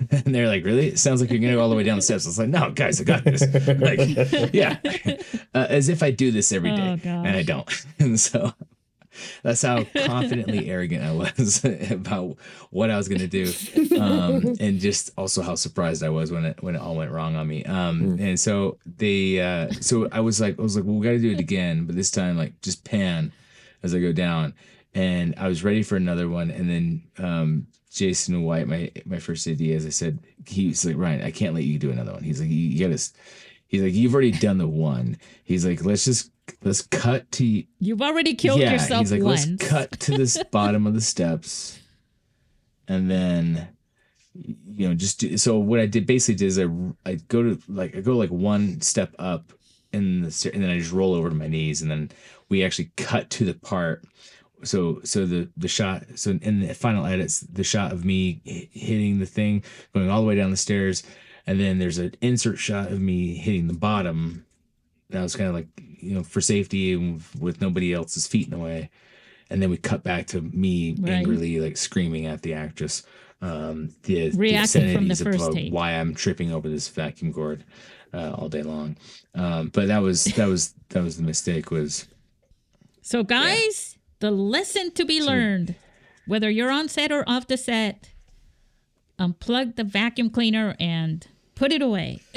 [0.10, 0.88] And they're like, "Really?
[0.88, 2.48] It sounds like you're gonna go all the way down the steps." I was like,
[2.48, 3.42] "No, guys, I got this."
[3.78, 4.78] Like, yeah,
[5.54, 7.68] uh, as if I do this every day, Oh, and I don't.
[7.98, 8.52] And so
[9.42, 12.36] that's how confidently arrogant I was about
[12.70, 13.52] what I was gonna do,
[14.00, 17.34] um, and just also how surprised I was when it when it all went wrong
[17.34, 17.64] on me.
[17.64, 21.12] Um, and so they, uh, so I was like, I was like, well, we got
[21.12, 23.32] to do it again, but this time like just pan
[23.82, 24.54] as I go down.
[24.94, 27.66] And I was ready for another one, and then um,
[27.98, 31.64] Jason White, my my first AD, as I said, he's like, Ryan, I can't let
[31.64, 32.22] you do another one.
[32.22, 33.10] He's like, you, you got to.
[33.66, 35.18] He's like, you've already done the one.
[35.44, 36.30] He's like, let's just
[36.62, 39.46] let's cut to You've already killed yeah, yourself he's like, once.
[39.46, 41.78] let's cut to this bottom of the steps,
[42.86, 43.68] and then
[44.34, 46.66] you know just do, so what I did basically did is I
[47.04, 49.52] I go to like I go like one step up
[49.92, 52.10] in the and then I just roll over to my knees, and then
[52.48, 54.04] we actually cut to the part.
[54.64, 59.18] So so the the shot so in the final edits the shot of me hitting
[59.18, 59.62] the thing
[59.94, 61.02] going all the way down the stairs,
[61.46, 64.44] and then there's an insert shot of me hitting the bottom
[65.10, 68.50] that was kind of like you know for safety and with nobody else's feet in
[68.52, 68.90] the way
[69.50, 71.12] and then we cut back to me Right.
[71.12, 73.02] angrily like screaming at the actress
[73.40, 75.72] um the, the Reacting from the first take.
[75.72, 77.64] why i'm tripping over this vacuum cord
[78.12, 78.96] uh, all day long
[79.34, 82.06] um but that was that was that was the mistake was
[83.02, 85.74] So, guys, the lesson to be learned
[86.26, 88.10] whether you're on set or off the set,
[89.18, 92.20] unplug the vacuum cleaner and put it away.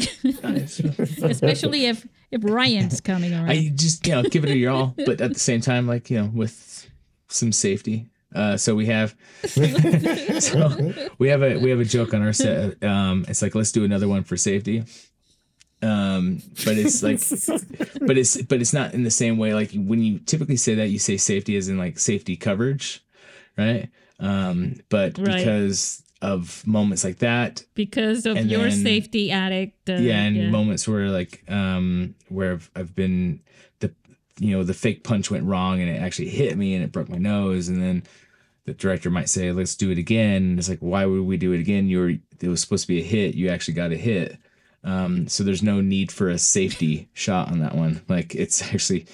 [1.23, 3.49] Especially if, if Ryan's coming around.
[3.49, 6.09] i just you know give it a your all but at the same time like
[6.09, 6.89] you know with
[7.27, 9.13] some safety uh, so we have,
[9.45, 12.81] so we have a we have a joke on our set.
[12.83, 14.85] Um, it's like let's do another one for safety.
[15.81, 17.19] Um, but it's like,
[18.07, 19.53] but it's but it's not in the same way.
[19.53, 23.03] Like when you typically say that, you say safety as in like safety coverage,
[23.57, 23.89] right?
[24.19, 25.37] Um, but Right.
[25.37, 29.89] because of moments like that, because of your then- safety addict.
[29.89, 33.41] Uh, yeah, and moments where like um where I've, I've been
[33.79, 33.91] the
[34.39, 37.09] you know the fake punch went wrong and it actually hit me and it broke
[37.09, 38.03] my nose and then
[38.65, 41.51] the director might say let's do it again and it's like why would we do
[41.53, 43.97] it again you were it was supposed to be a hit you actually got a
[43.97, 44.37] hit
[44.83, 49.05] um so there's no need for a safety shot on that one like it's actually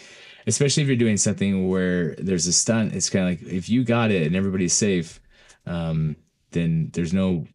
[0.46, 3.84] especially if you're doing something where there's a stunt it's kind of like if you
[3.84, 5.20] got it and everybody's safe
[5.66, 6.16] um
[6.52, 7.46] then there's no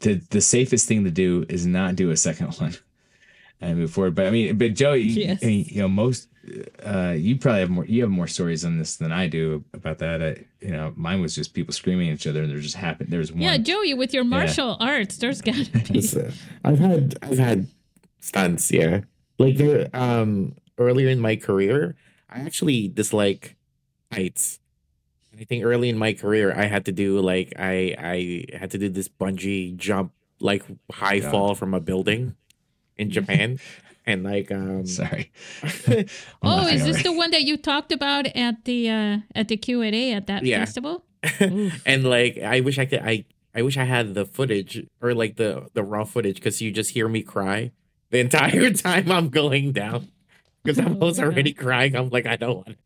[0.00, 2.74] the the safest thing to do is not do a second one
[3.60, 4.14] and move forward.
[4.14, 5.42] But I mean, but Joe, you, Yes.
[5.42, 6.28] You know, most
[6.84, 9.98] uh, you probably have more you have more stories on this than I do about
[9.98, 10.22] that.
[10.22, 13.10] I, you know, mine was just people screaming at each other, and there just happened.
[13.10, 13.42] There was one.
[13.42, 16.00] Yeah, Joey, with your martial arts, there's got to be.
[16.14, 16.30] So,
[16.64, 17.66] I've had I've had
[18.20, 19.00] stunts, yeah.
[19.38, 21.96] Like there um earlier in my career,
[22.30, 23.56] I actually dislike
[24.12, 24.58] heights.
[25.40, 28.78] I think early in my career I had to do like I I had to
[28.78, 31.30] do this bungee jump like high Yeah.
[31.30, 32.34] fall from a building
[32.96, 33.58] in Japan.
[34.08, 35.30] and like um Sorry.
[36.42, 39.82] Oh, is this the one that you talked about at the uh, at the Q
[39.82, 40.64] and A at that Yeah.
[40.64, 41.04] festival?
[41.86, 45.36] And like I wish I could I I wish I had the footage or like
[45.36, 47.72] the the raw footage because you just hear me cry
[48.10, 50.08] the entire time I'm going down
[50.64, 51.94] because I Oh, was already crying.
[51.96, 52.78] I'm like I don't want it.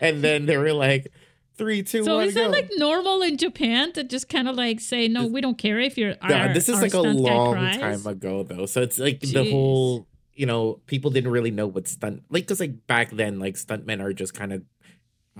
[0.00, 1.12] and then they were like,
[1.58, 4.78] Three, two, So one, is that like normal in Japan to just kind of like
[4.80, 6.10] say, no, we don't care if you're.
[6.28, 8.66] Yeah, our- this is like a long time ago though.
[8.66, 12.60] So it's like the whole, you know, people didn't really know what stunt like because
[12.60, 14.62] like back then, like stuntmen are just kind of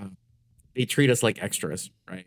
[0.01, 0.09] uh,
[0.75, 2.27] they treat us like extras, right?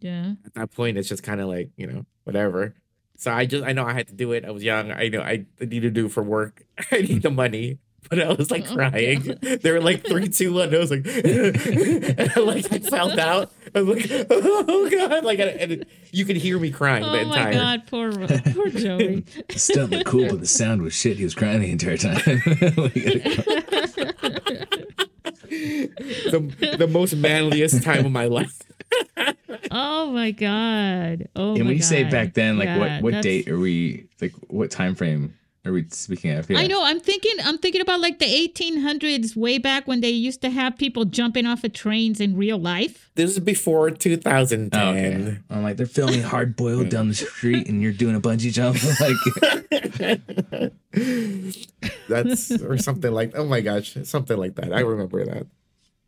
[0.00, 0.32] Yeah.
[0.44, 2.74] At that point, it's just kind of like you know whatever.
[3.18, 4.44] So I just I know I had to do it.
[4.44, 4.90] I was young.
[4.90, 6.64] I know I need to do for work.
[6.90, 7.78] I need the money.
[8.10, 9.38] But I was like Oh, crying.
[9.62, 10.74] they were like three, two, one.
[10.74, 13.50] I was like, and I, like I found out.
[13.74, 15.24] I was like, oh god!
[15.24, 17.52] Like, and you could hear me crying the entire.
[17.52, 17.54] Time.
[17.54, 17.76] Oh my.
[17.78, 18.12] God, poor
[18.52, 19.24] poor Joey.
[19.48, 21.16] The stunt looked cool, but the sound was shit.
[21.16, 22.16] He was crying the entire time.
[25.48, 28.60] the, the most manliest time of my life.
[29.70, 31.28] oh my God.
[31.36, 33.58] Oh and my when you say back then, like Yeah, what what that's- date are
[33.58, 34.06] we?
[34.20, 36.48] Like what time frame are we speaking of?
[36.48, 36.56] here?
[36.58, 36.82] I know.
[36.84, 37.32] I'm thinking.
[37.44, 41.46] I'm thinking about like the 1800s, way back when they used to have people jumping
[41.46, 43.10] off of trains in real life.
[43.14, 44.80] This is before 2010.
[44.80, 45.38] Oh, okay.
[45.50, 48.76] I'm like they're filming hard boiled down the street, and you're doing a bungee jump.
[49.02, 50.72] Like
[52.08, 53.32] That's or something like.
[53.36, 54.72] Oh my gosh, something like that.
[54.72, 55.46] I remember that.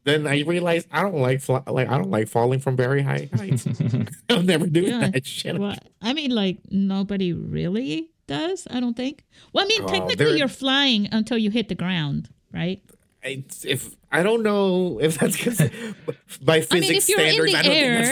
[0.05, 3.31] Then I realized I don't like fly, like I don't like falling from very high
[3.35, 3.67] heights.
[4.29, 5.09] I'll never do Yeah.
[5.11, 5.59] that shit.
[5.59, 8.67] Well, I mean, like nobody really does.
[8.71, 9.25] I don't think.
[9.53, 12.83] Well, I mean, Oh, technically, you're flying until you hit the ground, right?
[13.25, 15.59] I, if I don't know if that's because
[16.43, 18.05] by I mean, physics if you're in standards, I don't air-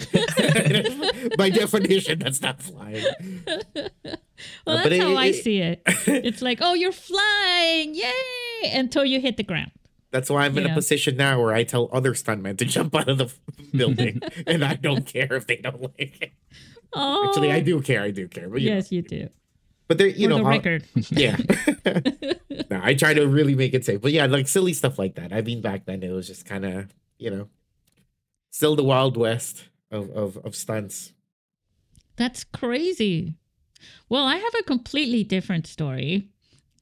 [0.00, 1.30] think that's flying.
[1.36, 3.04] by definition, that's not flying.
[4.66, 5.82] Well, Uh, that's but it- how I it- see it.
[6.06, 8.70] It's like, oh, you're flying, yay!
[8.72, 9.70] Until you hit the ground.
[10.10, 12.94] That's why I'm in You a position now where I tell other stuntmen to jump
[12.94, 13.32] out of the
[13.76, 16.32] building, and I don't care if they don't like it.
[16.92, 18.02] Oh, Actually, I do care.
[18.02, 18.48] I do care.
[18.48, 19.28] But you know, Yes, you do.
[19.88, 20.84] But there, you For know, the record.
[21.10, 21.36] yeah.
[22.70, 24.00] no, I try to really make it safe.
[24.00, 25.32] But yeah, like silly stuff like that.
[25.32, 27.48] I mean, back then it was just kind of, you know,
[28.50, 31.12] still the wild west of of, of stunts.
[32.16, 33.34] That's crazy.
[34.08, 36.28] Well, I have a completely different story.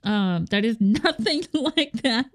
[0.04, 2.26] Um, that is nothing like that.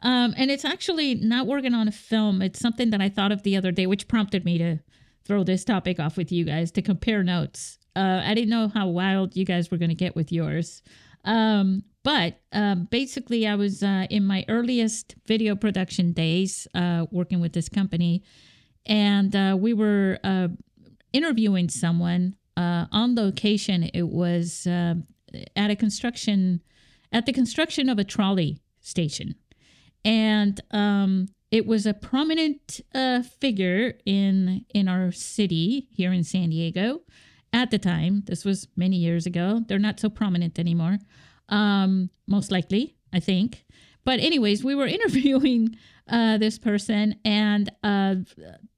[0.00, 2.40] Um, and it's actually not working on a film.
[2.40, 4.78] It's something that I thought of the other day, which prompted me to
[5.24, 7.77] throw this topic off with you guys to compare notes.
[7.98, 10.82] Uh, I didn't know how wild you guys were going to get with yours.
[11.24, 17.40] Um, but um, basically, I was uh, in my earliest video production days uh, working
[17.40, 18.22] with this company,
[18.86, 20.48] and uh, we were uh,
[21.12, 23.90] interviewing someone uh, on location.
[23.92, 26.62] It was at a construction,
[27.12, 29.34] at the construction of a trolley station,
[30.04, 32.80] and um, it was a prominent
[33.40, 37.00] figure in in our city here in San Diego
[37.52, 38.22] at the time.
[38.26, 39.62] This was many years ago.
[39.66, 40.98] They're not so prominent anymore,
[41.48, 43.64] um, most likely, I think.
[44.04, 45.76] But anyways, we were interviewing
[46.08, 48.16] uh, this person, and uh,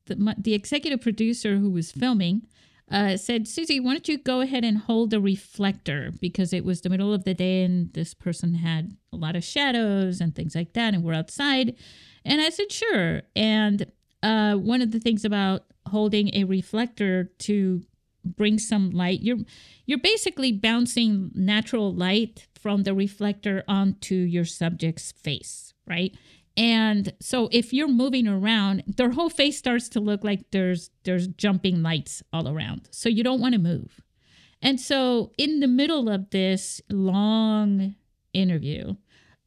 [0.07, 2.47] the, the executive producer who was filming
[2.91, 6.13] uh, said, Susy, why don't you go ahead and hold the reflector?
[6.21, 9.45] Because it was the middle of the day and this person had a lot of
[9.45, 11.77] shadows and things like that, and we're outside.
[12.25, 13.23] And I said, sure.
[13.37, 13.91] And
[14.23, 17.83] uh, one of the things about holding a reflector to
[18.25, 19.39] bring some light, you're
[19.87, 26.15] you're basically bouncing natural light from the reflector onto your subject's face, right?
[26.57, 31.27] And so if you're moving around, their whole face starts to look like there's there's
[31.29, 32.89] jumping lights all around.
[32.91, 34.01] So you don't want to move.
[34.63, 37.95] And so in the middle of this long
[38.33, 38.97] interview,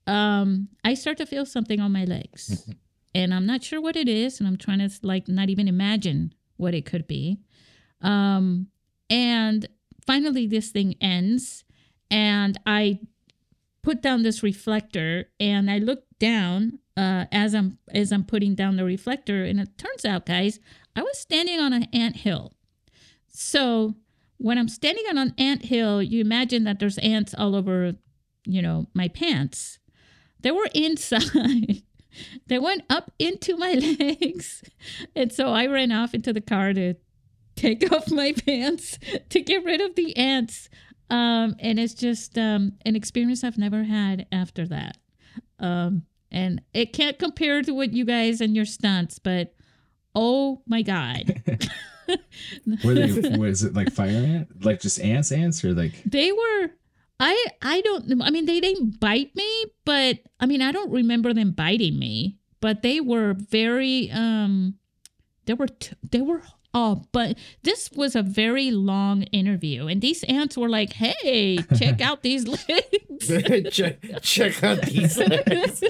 [0.07, 2.67] um, I start to feel something on my legs.
[3.15, 6.33] and I'm not sure what it is, and I'm trying to like not even imagine
[6.57, 7.39] what it could be.
[8.03, 8.67] Um,
[9.09, 9.67] and
[10.05, 11.63] finally this thing ends
[12.11, 12.99] and I
[13.81, 18.77] put down this reflector and I look down uh, as I'm as I'm putting down
[18.77, 20.59] the reflector, and it turns out, guys,
[20.95, 22.53] I was standing on an ant hill.
[23.27, 23.95] So
[24.37, 27.95] when I'm standing on an ant hill, you imagine that there's ants all over,
[28.45, 29.79] you know, my pants.
[30.41, 31.81] They were inside.
[32.47, 34.61] they went up into my legs,
[35.15, 36.93] and so I ran off into the car to
[37.55, 38.97] take off my pants
[39.29, 40.69] to get rid of the ants.
[41.09, 44.97] Um, and it's just um, an experience I've never had after that.
[45.59, 49.53] Um, and it can't compare to what you guys and your stunts, but
[50.15, 51.41] oh my God.
[52.83, 53.37] Were they?
[53.37, 54.65] Was it like fire ant?
[54.65, 56.03] Like just ants, ants, or like?
[56.05, 56.69] they were
[57.19, 61.33] I I don't I mean they didn't bite me, but I mean I don't remember
[61.33, 64.75] them biting me, but they were very um
[65.45, 66.41] they were t- they were
[66.73, 72.01] oh but this was a very long interview and these ants were like hey check
[72.01, 73.03] out these legs
[73.71, 75.79] check, check out these legs.
[75.79, 75.87] they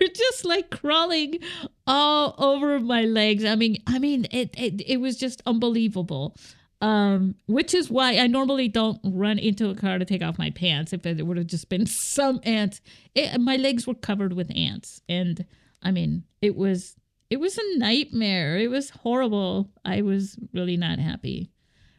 [0.00, 1.38] were just like crawling
[1.86, 3.44] all over my legs.
[3.44, 6.36] I mean, I mean, it it, it was just unbelievable.
[6.80, 10.50] Um, which is why I normally don't run into a car to take off my
[10.50, 10.92] pants.
[10.92, 12.80] If it would have just been some ants,
[13.14, 15.46] it, my legs were covered with ants, and
[15.80, 16.96] I mean, it was
[17.32, 18.58] it was a nightmare.
[18.58, 19.70] It was horrible.
[19.86, 21.50] I was really not happy,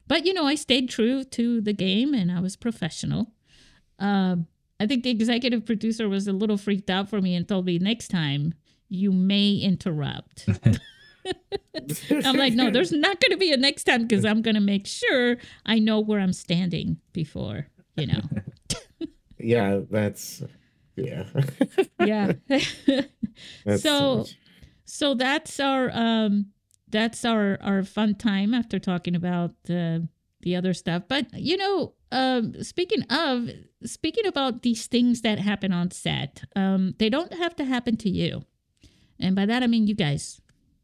[0.07, 3.31] but you know, I stayed true to the game, and I was professional.
[3.97, 4.45] Um,
[4.79, 7.79] I think the executive producer was a little freaked out for me and told me
[7.79, 8.53] next time
[8.89, 10.47] you may interrupt.
[12.25, 14.61] I'm like, no, there's not going to be a next time because I'm going to
[14.61, 18.21] make sure I know where I'm standing before, you know.
[19.39, 20.43] yeah, that's
[20.95, 21.25] yeah.
[21.99, 22.33] yeah.
[23.65, 24.37] That's so much.
[24.85, 26.47] So that's our um
[26.89, 30.07] that's our our fun time after talking about the
[30.41, 31.03] the other stuff.
[31.07, 33.49] But you know, um speaking of
[33.83, 38.09] speaking about these things that happen on set, um they don't have to happen to
[38.09, 38.43] you.
[39.19, 40.41] And by that I mean you guys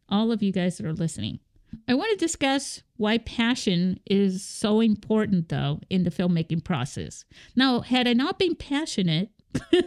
[0.10, 1.40] all of you guys that are listening.
[1.88, 7.26] I want to discuss why passion is so important, though, in the filmmaking process.
[7.56, 9.30] Now, had I not been passionate,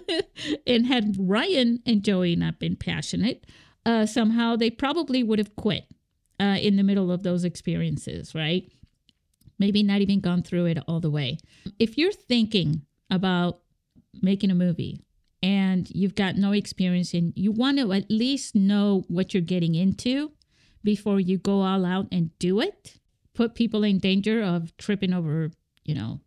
[0.66, 3.46] and had Ryan and Joey not been passionate,
[3.84, 5.86] uh, somehow they probably would have quit
[6.40, 8.70] uh, in the middle of those experiences, right?
[9.58, 11.38] Maybe not even gone through it all the way.
[11.78, 13.60] If you're thinking about
[14.20, 15.00] making a movie
[15.42, 19.74] and you've got no experience and you want to at least know what you're getting
[19.74, 20.32] into
[20.84, 22.98] before you go all out and do it
[23.34, 25.50] put people in danger of tripping over
[25.84, 26.20] you know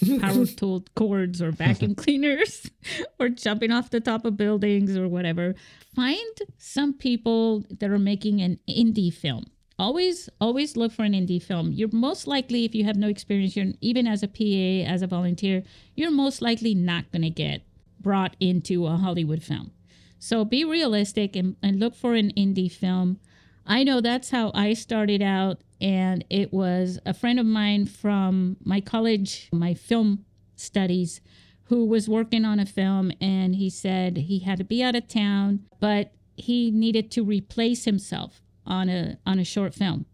[0.20, 2.70] power tool cords or vacuum cleaners
[3.20, 5.54] or jumping off the top of buildings or whatever
[5.94, 9.44] find some people that are making an indie film
[9.78, 13.56] always always look for an indie film you're most likely if you have no experience
[13.56, 15.62] you're even as a pa as a volunteer
[15.94, 17.62] you're most likely not going to get
[18.04, 19.72] brought into a Hollywood film.
[20.20, 23.18] So be realistic and, and look for an indie film.
[23.66, 28.56] I know that's how I started out, and it was a friend of mine from
[28.64, 30.24] my college, my film
[30.56, 31.20] studies,
[31.64, 35.08] who was working on a film, and he said he had to be out of
[35.08, 40.06] town, but he needed to replace himself on a on a short film.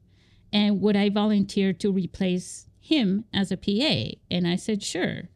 [0.52, 4.16] And would I volunteer to replace him as a PA?
[4.30, 5.28] And I said, sure.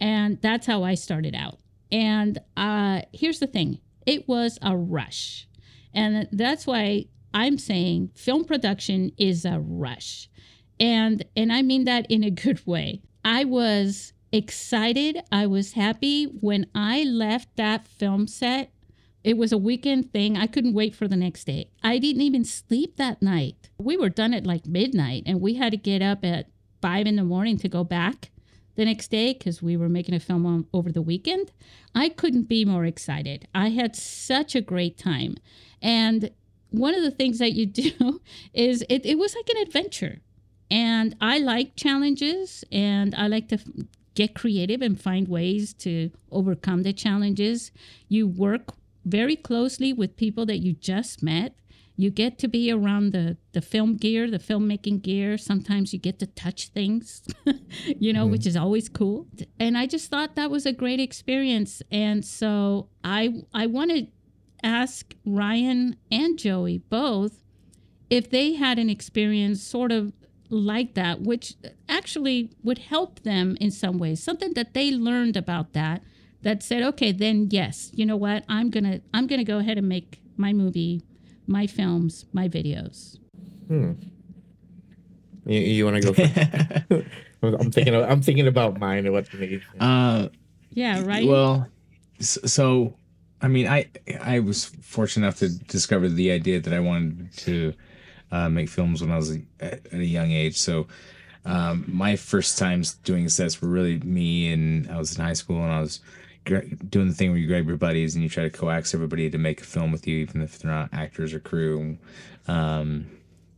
[0.00, 1.58] And that's how I started out.
[1.92, 5.48] And uh, here's the thing it was a rush.
[5.94, 7.06] And that's why
[7.36, 10.30] I'm saying film production is a rush.
[10.80, 13.02] And and I mean that in a good way.
[13.26, 18.72] I was excited, I was happy when I left that film set.
[19.22, 20.38] It was a weekend thing.
[20.38, 21.68] I couldn't wait for the next day.
[21.82, 23.68] I didn't even sleep that night.
[23.76, 26.46] We were done at like midnight and we had to get up at
[26.80, 28.30] 5 in the morning to go back
[28.76, 31.52] the next day because we were making a film on, over the weekend.
[31.94, 33.46] I couldn't be more excited.
[33.54, 35.36] I had such a great time.
[35.82, 36.30] And
[36.70, 38.20] one of the things that you do
[38.54, 40.20] is it, it was like an adventure.
[40.70, 43.58] And I like challenges and I like to
[44.14, 47.70] get creative and find ways to overcome the challenges.
[48.08, 51.54] You work very closely with people that you just met
[51.96, 56.18] you get to be around the the film gear the filmmaking gear sometimes you get
[56.18, 57.22] to touch things
[57.98, 58.32] you know mm-hmm.
[58.32, 59.26] which is always cool
[59.58, 64.06] and i just thought that was a great experience and so i i want to
[64.62, 67.42] ask ryan and joey both
[68.08, 70.12] if they had an experience sort of
[70.48, 71.54] like that which
[71.88, 76.02] actually would help them in some ways something that they learned about that
[76.42, 79.88] that said okay then yes you know what i'm gonna i'm gonna go ahead and
[79.88, 81.02] make my movie
[81.46, 83.18] my films, my videos.
[83.68, 83.92] Hmm.
[85.46, 86.12] You, you want to go?
[86.12, 87.06] First?
[87.42, 87.94] I'm thinking.
[87.94, 89.62] Of, I'm thinking about mine and what to make.
[89.78, 90.28] Uh,
[90.70, 91.02] yeah.
[91.04, 91.26] Right.
[91.26, 91.68] Well,
[92.18, 92.96] so
[93.40, 93.88] I mean, I
[94.20, 97.74] I was fortunate enough to discover the idea that I wanted to
[98.32, 100.58] uh, make films when I was at a young age.
[100.58, 100.86] So
[101.44, 105.62] um, my first times doing sets were really me, and I was in high school,
[105.62, 106.00] and I was
[106.44, 109.38] doing the thing where you grab your buddies and you try to coax everybody to
[109.38, 111.98] make a film with you, even if they're not actors or crew.
[112.48, 113.10] Um,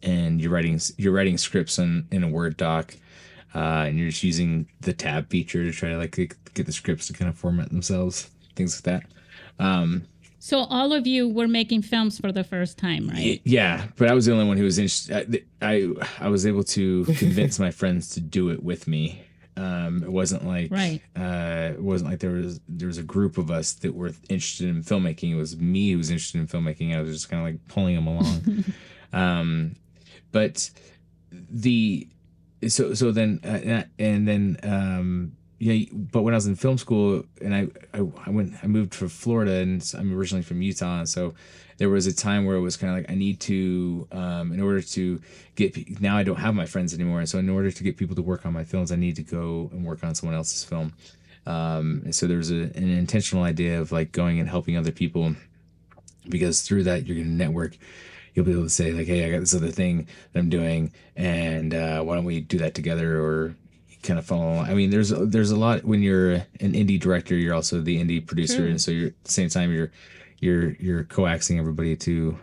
[0.03, 2.95] and you're writing you're writing scripts in, in a Word doc,
[3.55, 6.17] uh, and you're just using the tab feature to try to like
[6.55, 9.11] get the scripts to kind of format themselves, things like that.
[9.59, 10.07] Um,
[10.39, 13.41] so all of you were making films for the first time, right?
[13.45, 15.45] Yeah, but I was the only one who was interested.
[15.61, 15.89] I
[16.21, 19.25] I was able to convince my friends to do it with me
[19.59, 21.01] um, it wasn't like right.
[21.17, 24.69] Uh, it wasn't like there was there was a group of us that were interested
[24.69, 25.33] in filmmaking.
[25.33, 26.97] It was me who was interested in filmmaking.
[26.97, 28.65] I was just kind of like pulling them along.
[29.13, 29.77] um,
[30.31, 30.71] but
[31.33, 32.07] the
[32.69, 37.25] so so then uh, and then um, yeah, but when I was in film school
[37.41, 41.05] and I, I, I went, I moved to Florida and I'm originally from Utah.
[41.05, 41.35] So
[41.79, 44.61] there was a time where it was kind of like, I need to, um, in
[44.61, 45.21] order to
[45.57, 47.19] get, now I don't have my friends anymore.
[47.19, 49.23] And so in order to get people to work on my films, I need to
[49.23, 50.93] go and work on someone else's film.
[51.45, 55.35] Um, and so there's a, an intentional idea of like going and helping other people
[56.29, 57.77] because through that you're going to network
[58.35, 60.93] you'll be able to say like hey i got this other thing that i'm doing
[61.17, 63.57] and uh, why don't we do that together or
[64.03, 64.67] kind of follow along.
[64.67, 68.25] i mean there's there's a lot when you're an indie director you're also the indie
[68.25, 69.91] producer and so you're at the same time you're
[70.41, 72.39] you're you're coaxing everybody to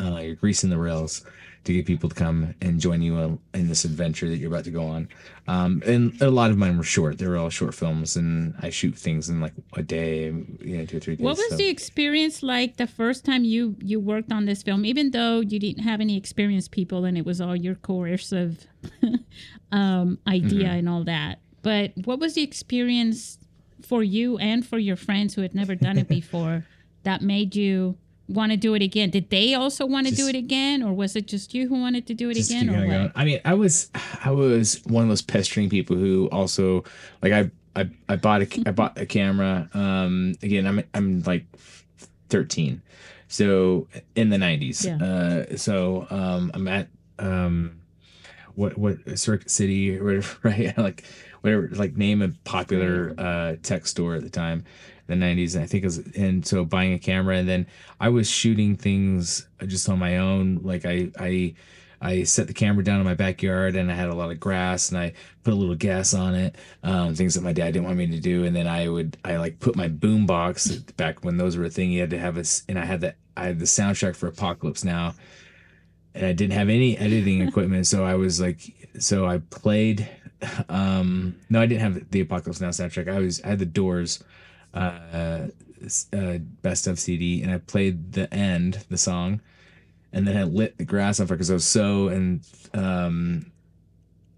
[0.00, 1.24] uh, you're greasing the rails
[1.68, 4.64] to get people to come and join you uh, in this adventure that you're about
[4.64, 5.08] to go on.
[5.46, 8.70] Um, and a lot of mine were short; they were all short films, and I
[8.70, 11.24] shoot things in like a day, you know, two or three days.
[11.24, 11.56] What was so.
[11.56, 14.84] the experience like the first time you you worked on this film?
[14.84, 18.66] Even though you didn't have any experienced people and it was all your coercive
[19.72, 20.78] um, idea Mm-hmm.
[20.78, 23.38] and all that, but what was the experience
[23.82, 26.64] for you and for your friends who had never done it before
[27.04, 27.96] that made you
[28.28, 29.10] want to do it again?
[29.10, 32.06] Did they also want to do it again, or was it just you who wanted
[32.06, 33.12] to do it again, or what?
[33.14, 33.90] I mean, I was
[34.24, 36.84] I was one of those pestering people who also
[37.22, 39.68] like I I, I bought a I bought a camera.
[39.72, 41.46] Um, again, I'm I'm like
[42.28, 42.82] 13,
[43.28, 44.84] so in the 90s.
[44.84, 45.04] Yeah.
[45.04, 47.80] Uh, so um, I'm at um,
[48.54, 50.76] what what Circuit City or whatever, right?
[50.76, 51.04] like
[51.56, 54.64] whatever, like name a popular uh tech store at the time.
[55.06, 57.66] The 90s, and I think it was, and so buying a camera, and then
[57.98, 60.60] I was shooting things just on my own.
[60.62, 61.54] Like I, I,
[62.02, 64.90] I set the camera down in my backyard and I had a lot of grass
[64.90, 67.96] and I put a little gas on it, um, things that my dad didn't want
[67.96, 68.44] me to do.
[68.44, 71.70] And then I would, I like put my boom box back when those were a
[71.70, 71.90] thing.
[71.90, 74.84] You had to have a, and I had that, I had the soundtrack for Apocalypse
[74.84, 75.14] Now
[76.14, 77.86] and I didn't have any editing equipment.
[77.86, 78.60] So I was like,
[78.98, 80.08] so I played,
[80.68, 83.08] um, no, I didn't have the Apocalypse Now soundtrack.
[83.12, 84.22] I was, I had the Doors,
[84.74, 85.48] uh,
[86.12, 89.40] uh, best of CD and I played the end, the song
[90.12, 92.40] and then I lit the grass on fire because I was so and
[92.74, 93.52] um,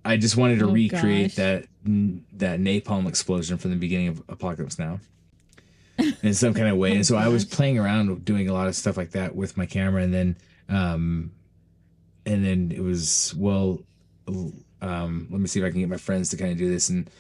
[0.05, 1.37] I just wanted to Oh, recreate gosh.
[1.37, 5.01] that that napalm explosion from the beginning of Apocalypse Now
[6.23, 6.95] in some kind of way.
[6.95, 9.65] and so I was playing around doing a lot of stuff like that with my
[9.67, 10.37] camera, and then
[10.69, 11.33] um,
[12.27, 13.81] and then it was well,
[14.83, 16.89] um, let me see if I can get my friends to kind of do this
[16.89, 17.11] and.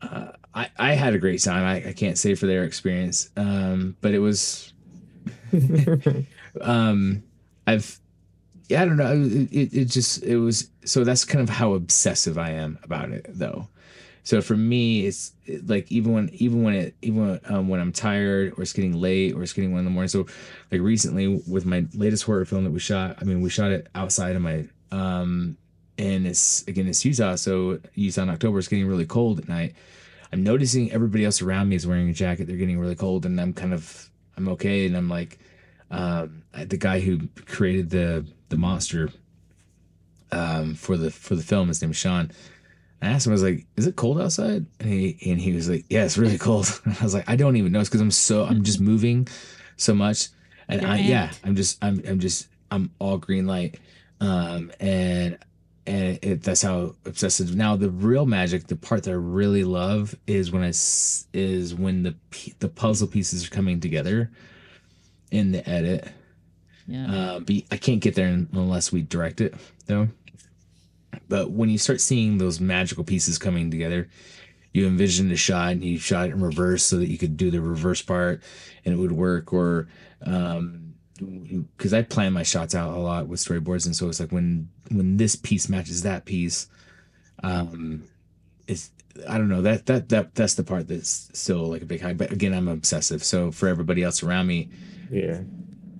[0.00, 1.64] Uh, I, I had a great time.
[1.64, 4.72] I, I can't say for their experience, um, but it was
[6.60, 7.22] um
[7.66, 7.98] i've
[8.68, 9.12] yeah i don't know
[9.50, 13.26] it, it, just it was so that's kind of how obsessive i am about it
[13.28, 13.68] though
[14.24, 15.32] so for me it's
[15.66, 18.94] like even when even when it even when, um, when i'm tired or it's getting
[18.94, 20.26] late or it's getting one in the morning so
[20.70, 23.88] like recently with my latest horror film that we shot i mean we shot it
[23.94, 25.56] outside of my um
[25.98, 29.74] and it's again it's utah so utah in october is getting really cold at night
[30.32, 33.40] i'm noticing everybody else around me is wearing a jacket they're getting really cold and
[33.40, 35.38] i'm kind of i'm okay and i'm like
[35.92, 39.10] um, the guy who created the the monster
[40.32, 42.30] um, for the for the film, his name is Sean.
[43.02, 45.68] I asked him, I was like, "Is it cold outside?" And he and he was
[45.68, 47.80] like, "Yeah, it's really cold." And I was like, "I don't even know.
[47.80, 49.28] It's because I'm so I'm just moving
[49.76, 50.28] so much,
[50.66, 51.30] and You're I yeah.
[51.44, 53.78] I'm just I'm I'm just I'm all green light,
[54.20, 55.36] um, and
[55.86, 57.56] and it, that's how obsessive.
[57.56, 61.74] Now the real magic, the part that I really love is when I s- is
[61.74, 62.14] when the
[62.60, 64.30] the puzzle pieces are coming together
[65.30, 66.08] in the edit.
[66.86, 67.14] Yeah.
[67.14, 69.54] Uh, but I can't get there unless we direct it,
[69.86, 70.08] though.
[71.28, 74.08] But when you start seeing those magical pieces coming together,
[74.72, 77.50] you envision a shot and you shot it in reverse so that you could do
[77.50, 78.42] the reverse part
[78.84, 79.52] and it would work.
[79.52, 79.88] Or
[80.24, 80.91] um,
[81.76, 84.68] because I plan my shots out a lot with storyboards, and so it's like when
[84.90, 86.68] when this piece matches that piece,
[87.42, 88.04] um,
[88.66, 88.90] it's
[89.28, 92.14] I don't know that that that that's the part that's still like a big high.
[92.14, 93.22] But again, I'm obsessive.
[93.24, 94.68] So for everybody else around me,
[95.10, 95.40] yeah.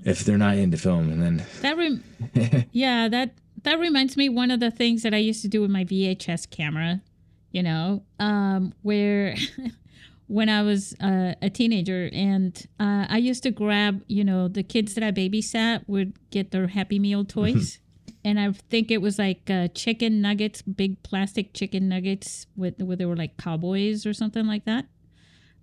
[0.04, 2.04] if they're not into film, and then That rem-
[2.72, 5.70] yeah, that that reminds me one of the things that I used to do with
[5.70, 7.02] my VHS camera,
[7.50, 9.36] you know, um, where
[10.26, 14.62] when I was uh, a teenager and uh, I used to grab, you know, the
[14.62, 17.78] kids that I babysat would get their Happy Meal toys.
[18.24, 22.96] And I think it was like uh, chicken nuggets, big plastic chicken nuggets with where
[22.96, 24.86] they were like cowboys or something like that.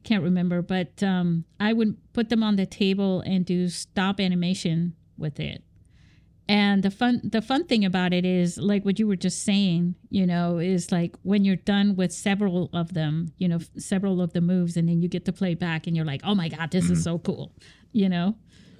[0.03, 4.95] Can't remember, but um, I would put them on the table and do stop animation
[5.18, 5.64] with it.
[6.50, 9.93] And the fun the fun thing about it is like what you were just saying,
[10.10, 14.20] you know, is like when you're done with several of them, you know, f- several
[14.20, 16.50] of the moves and then you get to play back and you're like, "Oh my
[16.50, 17.52] god, this is so cool."
[17.91, 18.36] You know,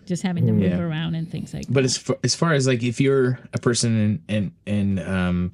[0.08, 0.80] just having to move Yeah.
[0.80, 3.96] around and things like but as far, as far as like if you're a person
[3.96, 5.54] and and and um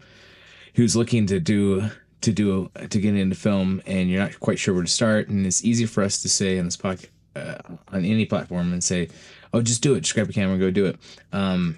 [0.76, 1.90] who's looking to do
[2.22, 5.46] to do to get into film and you're not quite sure where to start and
[5.46, 7.58] it's easy for us to say on this podcast uh,
[7.90, 9.10] on any platform and say
[9.54, 10.98] oh just do it just grab a camera and go do it
[11.34, 11.78] um,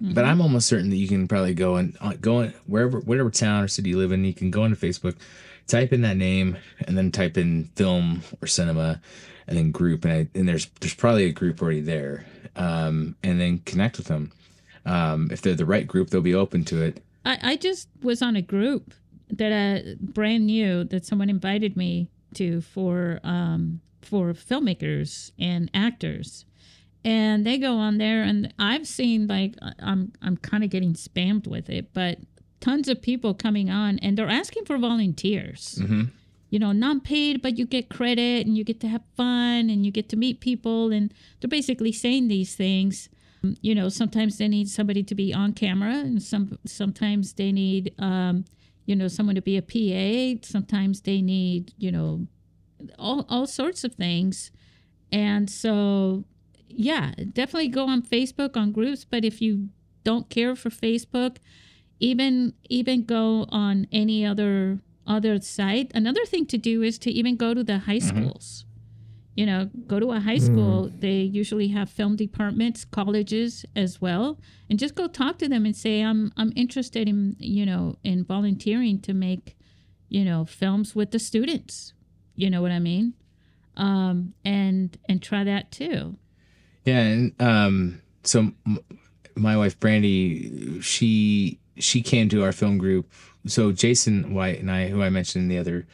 [0.00, 3.30] but i'm almost certain that you can probably go and uh, go in wherever whatever
[3.30, 5.16] town or city you live in you can go into facebook
[5.66, 9.00] type in that name and then type in film or cinema
[9.46, 12.24] and then group and, I, and there's there's probably a group already there
[12.56, 14.32] um, and then connect with them.
[14.86, 17.02] Um, if they're the right group they'll be open to it.
[17.24, 18.94] I, I just was on a group
[19.28, 26.46] that uh, brand new that someone invited me to for um, for filmmakers and actors,
[27.04, 31.46] and they go on there, and I've seen like I'm I'm kind of getting spammed
[31.46, 32.18] with it, but
[32.60, 35.78] tons of people coming on, and they're asking for volunteers.
[36.50, 39.86] You know, not paid, but you get credit, and you get to have fun, and
[39.86, 43.08] you get to meet people, and they're basically saying these things.
[43.62, 47.94] You know sometimes they need somebody to be on camera and some sometimes they need
[47.98, 48.44] um,
[48.84, 52.26] you know someone to be a pa sometimes they need you know
[52.98, 54.50] all, all sorts of things.
[55.12, 56.24] And so
[56.70, 59.68] yeah definitely go on facebook on groups but if you
[60.04, 61.36] don't care for facebook
[61.98, 67.36] even even go on any other other site another thing to do is to even
[67.36, 68.64] go to the high schools
[69.40, 70.90] you know, go to a high school.
[70.98, 75.74] They usually have film departments, colleges as well, and just go talk to them and
[75.74, 79.56] say, "I'm I'm interested in you know in volunteering to make,
[80.10, 81.94] you know, films with the students."
[82.34, 83.14] You know what I mean?
[83.78, 86.18] Um, and and try that too.
[86.90, 88.80] Yeah, and um, so m-
[89.36, 93.08] my wife Brandy, she she came to our film group.
[93.46, 95.86] So Jason White and I, who I mentioned in the other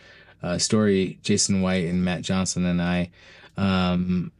[0.42, 3.10] uh, story, Jason White and Matt Johnson and I,
[3.58, 4.32] um,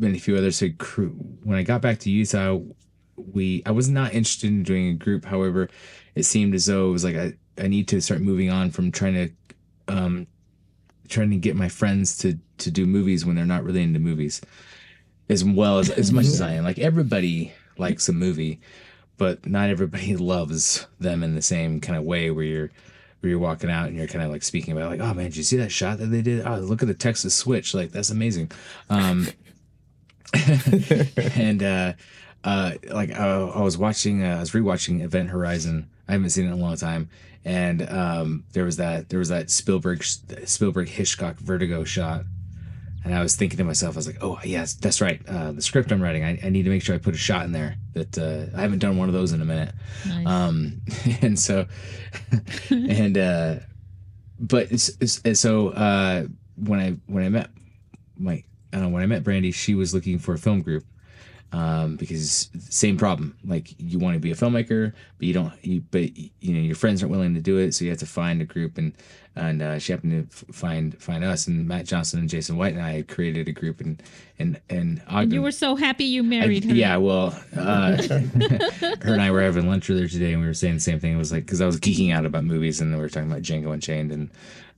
[0.00, 1.10] and a few others had crew.
[1.44, 2.58] When I got back to Utah,
[3.16, 5.26] we I was not interested in doing a group.
[5.26, 5.68] However,
[6.14, 8.92] it seemed as though it was like I, I need to start moving on from
[8.92, 9.30] trying to
[9.94, 10.26] um,
[11.06, 14.40] trying to get my friends to to do movies when they're not really into movies
[15.28, 16.64] as well as as much as I am.
[16.64, 18.60] Like everybody likes a movie,
[19.16, 22.70] but not everybody loves them in the same kind of way where you're
[23.20, 25.36] where you're walking out and you're kind of like speaking about like, oh man, did
[25.36, 26.46] you see that shot that they did?
[26.46, 27.74] Oh, look at the Texas switch.
[27.74, 28.50] Like that's amazing.
[28.88, 29.28] Um
[31.34, 31.92] and uh
[32.44, 35.88] uh like I, I was watching uh, I was rewatching Event Horizon.
[36.06, 37.10] I haven't seen it in a long time.
[37.44, 42.24] And um there was that there was that Spielberg Spielberg Hitchcock Vertigo shot
[43.04, 45.20] and I was thinking to myself, I was like, oh, yes, that's right.
[45.26, 47.44] Uh, the script I'm writing, I, I need to make sure I put a shot
[47.44, 49.74] in there that uh, I haven't done one of those in a minute.
[50.06, 50.26] Nice.
[50.26, 50.80] Um,
[51.22, 51.66] and so,
[52.70, 53.56] and, uh,
[54.38, 56.24] but it's, it's, so, uh,
[56.56, 57.50] when I, when I met
[58.16, 58.32] my,
[58.72, 60.84] I don't know, when I met Brandy, she was looking for a film group.
[61.50, 65.80] Um, because same problem, like you want to be a filmmaker, but you don't, you,
[65.90, 67.72] but you know, your friends aren't willing to do it.
[67.72, 68.92] So you have to find a group and,
[69.34, 72.82] and, uh, she happened to find, find us and Matt Johnson and Jason White and
[72.82, 74.02] I created a group and,
[74.38, 75.30] and, and Ogden.
[75.30, 76.74] you were so happy you I- married her.
[76.74, 80.74] Yeah, well, uh, her and I were having lunch earlier today, and we were saying
[80.74, 81.14] the same thing.
[81.14, 83.42] It was like because I was geeking out about movies, and we were talking about
[83.42, 84.30] Django Unchained and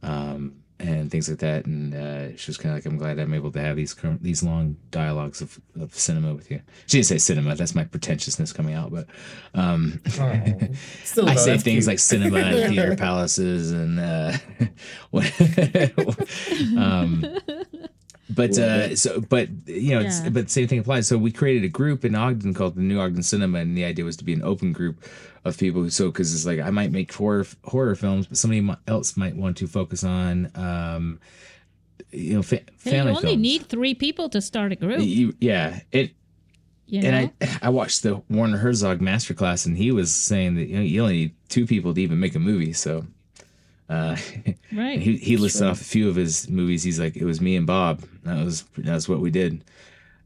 [0.05, 1.67] um, and things like that.
[1.67, 4.23] And uh, she was kind of like, "I'm glad I'm able to have these current,
[4.23, 7.55] these long dialogues of, of cinema with you." She didn't say cinema.
[7.55, 9.07] That's my pretentiousness coming out, but
[9.55, 10.01] um,
[11.05, 11.87] Still, I say things cute.
[11.87, 14.33] like cinema and theater palaces and uh,
[16.77, 17.25] um,
[18.29, 20.31] but uh, so but you know it's, Yeah.
[20.31, 21.07] but the same thing applies.
[21.09, 24.05] So we created a group in Ogden called the New Ogden Cinema, and the idea
[24.05, 25.03] was to be an open group
[25.45, 25.83] of people.
[25.83, 29.37] Who, so because it's like I might make horror horror films, but somebody else might
[29.37, 31.21] want to focus on um,
[32.11, 33.37] you know fa- Hey, you only films.
[33.39, 35.01] need three people to start a group.
[35.01, 36.13] You- yeah, it
[36.87, 37.09] You know?
[37.09, 40.83] and I I watched the Werner Herzog masterclass, and he was saying that you, know,
[40.83, 42.73] you only need two people to even make a movie.
[42.73, 43.07] So,
[43.89, 44.17] uh,
[44.73, 45.01] right.
[45.01, 46.83] he he listed off a few of his movies.
[46.83, 48.03] He's like, it was me and Bob.
[48.25, 49.65] That was that's what we did,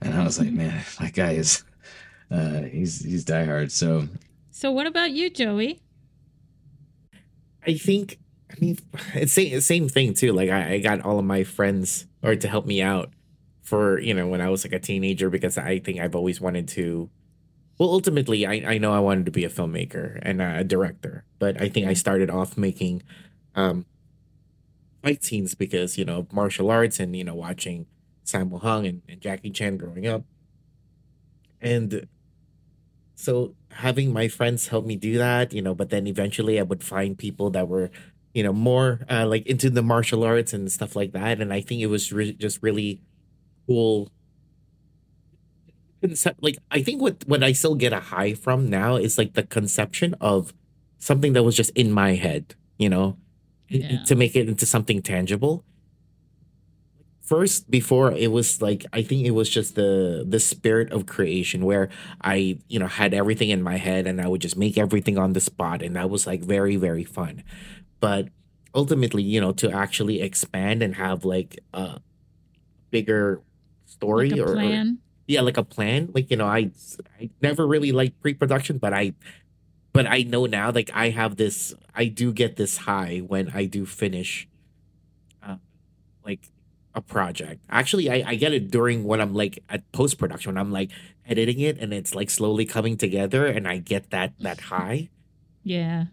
[0.01, 1.63] and I was like, man, that guy is,
[2.31, 3.71] uh, he's he's diehard.
[3.71, 4.09] So
[4.55, 5.83] so what about you, Joey?
[7.67, 8.79] I think I mean
[9.15, 10.33] it's same same thing too.
[10.33, 13.11] Like I, I got all of my friends or to help me out
[13.63, 16.69] for you know when I was like a teenager because I think I've always wanted
[16.69, 17.11] to.
[17.79, 21.61] Well, ultimately, I I know I wanted to be a filmmaker and a director, but
[21.61, 23.03] I think I started off making
[23.57, 23.87] um
[25.03, 27.87] fight scenes because you know martial arts and you know watching
[28.25, 30.23] Sammo Hung and, and Jackie Chan growing up,
[31.61, 32.07] and
[33.17, 36.83] so having my friends help me do that you know but then eventually i would
[36.83, 37.91] find people that were
[38.33, 41.61] you know more uh, like into the martial arts and stuff like that and i
[41.61, 43.01] think it was re- just really
[43.67, 44.09] cool
[46.01, 49.33] concept like i think what what i still get a high from now is like
[49.35, 50.53] the conception of
[50.99, 53.17] something that was just in my head you know
[53.69, 54.05] Yeah.
[54.05, 55.65] to make it into something tangible.
[57.25, 61.65] First, before it was like I think it was just the the spirit of creation
[61.65, 61.89] where
[62.21, 65.33] I you know had everything in my head and I would just make everything on
[65.33, 67.43] the spot and that was like very very fun.
[68.01, 68.29] But
[68.75, 72.01] ultimately, you know, to actually expand and have like a
[72.91, 73.41] bigger
[73.87, 74.85] story Like a or, or
[75.27, 76.71] yeah like a plan like you know i
[77.19, 79.15] i never really liked pre-production but i
[79.93, 83.65] but i know now like i have this i do get this high when i
[83.65, 84.49] do finish
[85.43, 85.57] uh,
[86.25, 86.41] like
[86.95, 90.71] a project actually i i get it during when i'm like at post-production when i'm
[90.73, 90.91] like
[91.27, 95.09] editing it and it's like slowly coming together and i get that that high
[95.65, 96.05] yeah.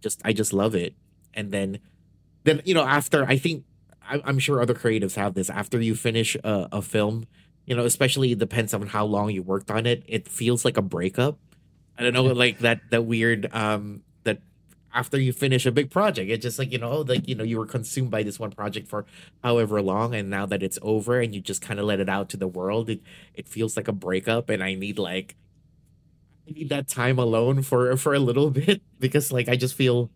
[0.00, 0.94] just I just love it.
[1.34, 1.80] And then
[2.44, 3.64] then you know after I think
[4.02, 7.26] I, I'm sure other creatives have this after you finish a, a film,
[7.64, 10.04] you know, especially it depends on how long you worked on it.
[10.06, 11.38] It feels like a breakup.
[11.98, 14.02] I don't know, like that that weird um
[14.92, 17.58] after you finish a big project, it's just like you know, like you know, you
[17.58, 19.06] were consumed by this one project for
[19.42, 22.28] however long, and now that it's over and you just kind of let it out
[22.30, 23.00] to the world, it
[23.34, 25.36] it feels like a breakup, and I need like
[26.48, 30.10] I need that time alone for for a little bit because like I just feel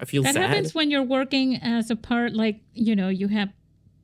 [0.00, 0.48] I feel That sad.
[0.50, 3.48] happens when you're working as a part, like, you know, you have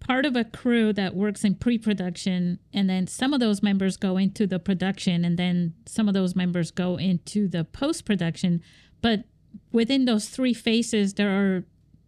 [0.01, 3.97] part of a crew that works in pre production, and then some of those members
[3.97, 8.62] go into the production, and then some of those members go into the post production.
[9.01, 9.25] But
[9.73, 11.64] within those three phases, there are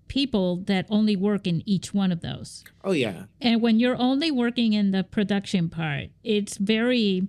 [0.08, 2.64] people that only work in each one of those.
[2.84, 3.24] Oh yeah.
[3.40, 7.28] And when you're only working in the production part, it's very,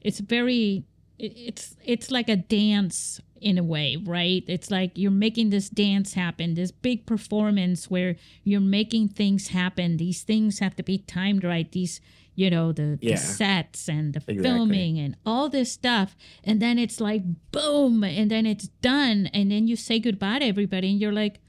[0.00, 0.84] it's very,
[1.18, 4.42] it's it's like a dance in a way, right?
[4.48, 9.98] It's like you're making this dance happen, this big performance where you're making things happen.
[9.98, 11.70] These things have to be timed right.
[11.70, 12.00] These,
[12.34, 13.12] you know, the, Yeah.
[13.12, 14.42] the sets and the Exactly.
[14.42, 16.16] filming and all this stuff.
[16.42, 17.22] And then it's like
[17.52, 21.40] boom, and then it's done, and then you say goodbye to everybody, and you're like,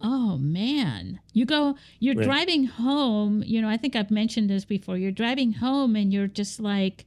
[0.00, 2.24] oh man you go you're Right.
[2.26, 6.26] driving home you know i think i've mentioned this before you're driving home and you're
[6.26, 7.06] just like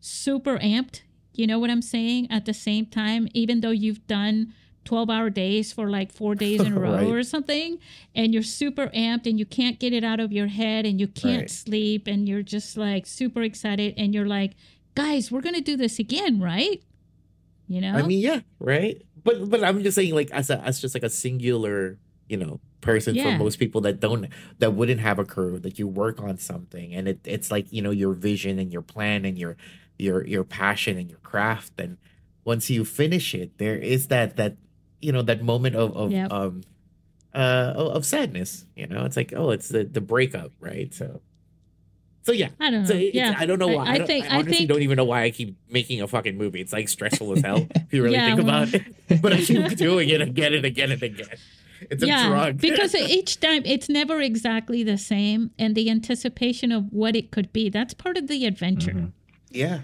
[0.00, 1.02] super amped
[1.32, 4.52] you know what i'm saying at the same time even though you've done
[4.88, 7.06] 12 hour days for like four days in a row Right.
[7.16, 7.78] or something
[8.14, 11.06] and you're super amped and you can't get it out of your head and you
[11.08, 11.50] can't Right.
[11.50, 14.52] sleep and you're just like super excited and you're like
[14.94, 16.82] guys we're gonna do this again right
[17.68, 18.96] you know I mean, yeah, right.
[19.24, 22.60] But but I'm just saying, like, as a as just like a singular, you know,
[22.80, 23.24] person Yeah.
[23.24, 24.28] for most people that don't
[24.58, 27.82] that wouldn't have a crew, that you work on something, and it it's like you
[27.82, 29.58] know your vision and your plan and your
[29.98, 31.98] your your passion and your craft, and
[32.44, 34.56] once you finish it, there is that that
[35.00, 36.32] you know that moment of of Yep.
[36.32, 36.62] um
[37.34, 38.66] uh of of sadness.
[38.76, 40.92] You know, it's like oh, it's the the breakup, right?
[40.94, 41.20] So.
[42.24, 43.86] So yeah, i don't know so yeah I don't know why.
[43.86, 46.02] I I, don't, think- I I honestly think- don't even know why I keep making
[46.02, 46.60] a fucking movie.
[46.60, 48.82] It's like stressful as hell if you really Yeah, think well- about it.
[49.22, 51.26] But I keep doing it again and again and again.
[51.90, 52.58] It's a drug.
[52.60, 57.50] because each time it's never exactly the same, and the anticipation of what it could
[57.54, 57.70] be.
[57.70, 58.92] That's part of the adventure.
[58.92, 59.12] Mhm.
[59.50, 59.80] yeah,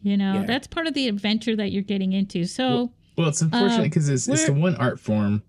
[0.00, 0.44] You know, Yeah.
[0.46, 2.44] that's part of the adventure that you're getting into.
[2.46, 5.42] So, Well, it's unfortunate because it's, it's the one art form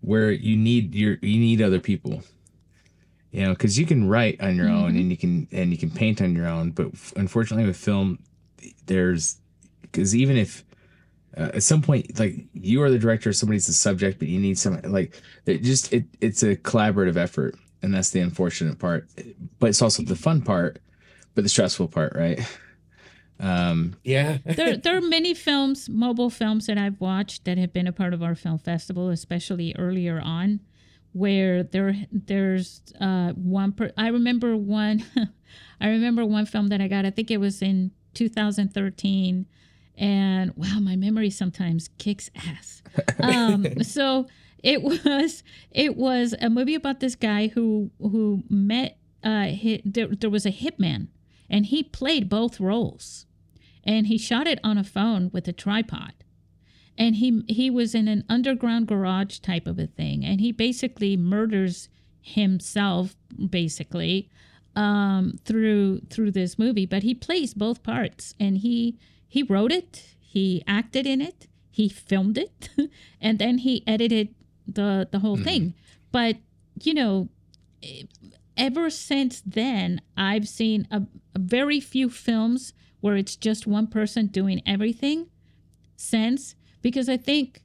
[0.00, 2.22] where you need your you need other people.
[3.30, 4.98] You know, because you can write on your own Mm-hmm.
[4.98, 8.18] and you can and you can paint on your own, but unfortunately with film,
[8.86, 9.36] there's
[9.82, 10.64] because even if
[11.36, 14.58] uh, at some point like you are the director, somebody's the subject, but you need
[14.58, 19.06] some like it just it it's a collaborative effort, and that's the unfortunate part.
[19.60, 20.80] But it's also the fun part,
[21.36, 22.40] but the stressful part, right?
[23.40, 24.38] Um, yeah.
[24.44, 28.12] there, there are many films, mobile films that I've watched that have been a part
[28.12, 30.60] of our film festival, especially earlier on,
[31.12, 33.72] where there there's uh, one.
[33.72, 35.04] Per, I remember one.
[35.80, 37.06] I remember one film that I got.
[37.06, 39.46] I think it was in 2013,
[39.96, 42.82] and wow, my memory sometimes kicks ass.
[43.20, 44.26] Um, so
[44.62, 50.08] it was it was a movie about this guy who who met uh, hi there,
[50.08, 51.08] there was a hitman,
[51.48, 53.26] and he played both roles
[53.84, 56.12] and he shot it on a phone with a tripod.
[56.98, 61.16] And he he was in an underground garage type of a thing and he basically
[61.16, 61.88] murders
[62.20, 63.16] himself
[63.48, 64.28] basically
[64.76, 66.86] um, through through this movie.
[66.86, 71.88] But he plays both parts and he he wrote it he acted in it he
[71.88, 72.68] filmed it
[73.20, 74.34] and then he edited
[74.66, 75.74] the the whole thing.
[76.12, 76.36] But
[76.82, 77.28] you know
[78.56, 81.02] ever since then, I've seen a,
[81.34, 85.26] a very few films where it's just one person doing everything
[85.96, 87.60] since because I think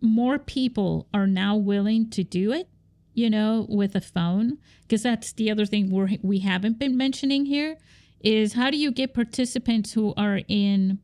[0.00, 2.68] more people are now willing to do it,
[3.14, 4.58] you know, with a phone.
[4.82, 7.76] Because that's the other thing we're, we haven't been mentioning here
[8.20, 10.98] is how do you get participants who are in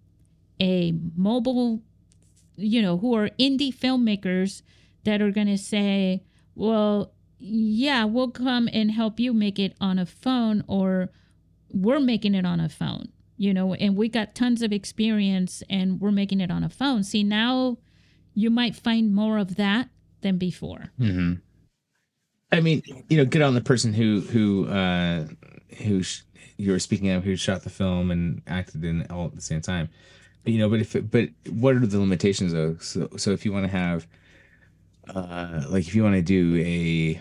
[0.60, 1.82] a mobile,
[2.56, 4.62] you know, who are indie filmmakers
[5.04, 6.22] that are going to say,
[6.54, 11.10] well, yeah, we'll come and help you make it on a phone or
[11.70, 16.00] we're making it on a phone, you know, and we got tons of experience and
[16.00, 17.02] we're making it on a phone.
[17.02, 17.78] See, now
[18.34, 19.88] you might find more of that
[20.20, 20.92] than before.
[20.98, 21.34] Mm-hmm.
[22.52, 25.26] I mean, you know, get on the person who who uh,
[25.82, 26.22] who sh-
[26.56, 29.60] you were speaking of, who shot the film and acted in all at the same
[29.60, 29.88] time.
[30.44, 32.76] But, you know, but if it, but what are the limitations though?
[32.78, 34.06] So so if you want to have,
[35.12, 37.20] uh, like if you want to do a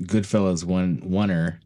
[0.00, 1.58] Goodfellas one oneer,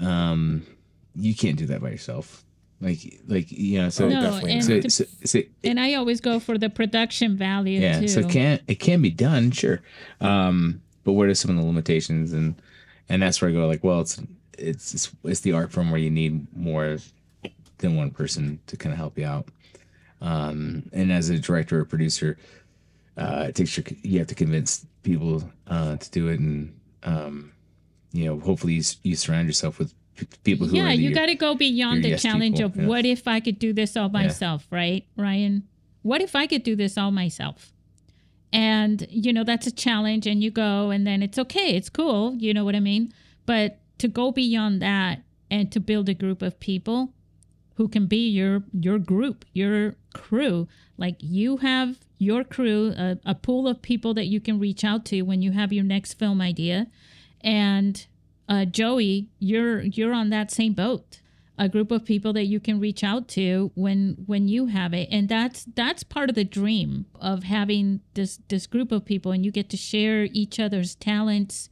[0.00, 0.66] um,
[1.14, 2.44] you can't do that by yourself.
[2.82, 4.52] Like like you know, so No, definitely.
[4.52, 8.08] and, so, to- so, so and I always go for the production value yeah too.
[8.08, 9.80] so it can it can be done sure.
[10.20, 12.32] Um but what are some of the limitations?
[12.32, 12.60] And
[13.08, 14.20] and that's where i go like well it's
[14.58, 16.98] it's it's, it's the art form where you need more
[17.78, 19.46] than one person to kind of help you out.
[20.20, 22.36] Um and as a director or producer
[23.16, 26.74] uh it takes your you have to convince people uh to do it and
[27.04, 27.52] um
[28.12, 29.94] you know hopefully you, you surround yourself with
[30.44, 32.86] people who yeah, you got to go beyond the yes challenge people, of yeah.
[32.86, 35.66] what if I could do this all myself, right, Ryan?
[36.02, 37.72] What if I could do this all myself?
[38.52, 42.34] And you know that's a challenge, and you go, and then it's okay, it's cool,
[42.34, 43.12] you know what I mean.
[43.46, 47.12] But to go beyond that and to build a group of people
[47.76, 53.34] who can be your your group, your crew, like you have your crew, a, a
[53.34, 56.40] pool of people that you can reach out to when you have your next film
[56.40, 56.86] idea,
[57.40, 58.06] and
[58.52, 61.20] uh, Joey, you're you're on that same boat.
[61.56, 65.08] A group of people that you can reach out to when when you have it,
[65.10, 69.42] and that's that's part of the dream of having this this group of people, and
[69.42, 71.70] you get to share each other's talents,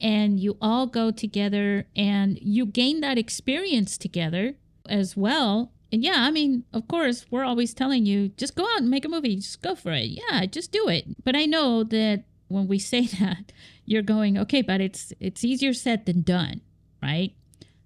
[0.00, 4.54] and you all go together, and you gain that experience together
[4.88, 5.72] as well.
[5.90, 9.04] And yeah, I mean, of course, we're always telling you just go out and make
[9.04, 10.10] a movie, just go for it.
[10.10, 11.24] Yeah, just do it.
[11.24, 13.52] But I know that when we say that,
[13.86, 16.60] you're going okay but it's it's easier said than done
[17.02, 17.32] right?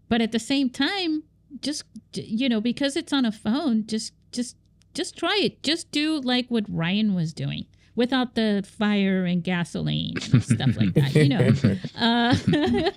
[0.08, 1.24] But at the same time
[1.60, 1.84] just
[2.14, 4.56] you know because it's on a phone just just
[4.92, 5.62] just try it.
[5.62, 10.94] Just do like what ryan was doing without the fire and gasoline and stuff like
[10.94, 11.52] that you know?
[11.96, 12.90] Uh,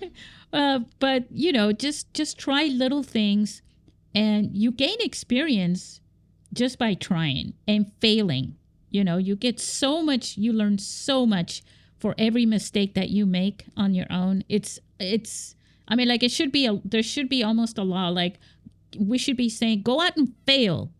[0.53, 3.61] uh, but you know just just try little things
[4.15, 6.01] and you gain experience
[6.53, 8.55] just by trying and failing
[8.89, 11.63] you know you get so much you learn so much
[11.99, 15.55] for every mistake that you make on your own it's it's
[15.87, 18.39] i mean like it should be a there should be almost a law like
[18.99, 20.91] we should be saying go out and fail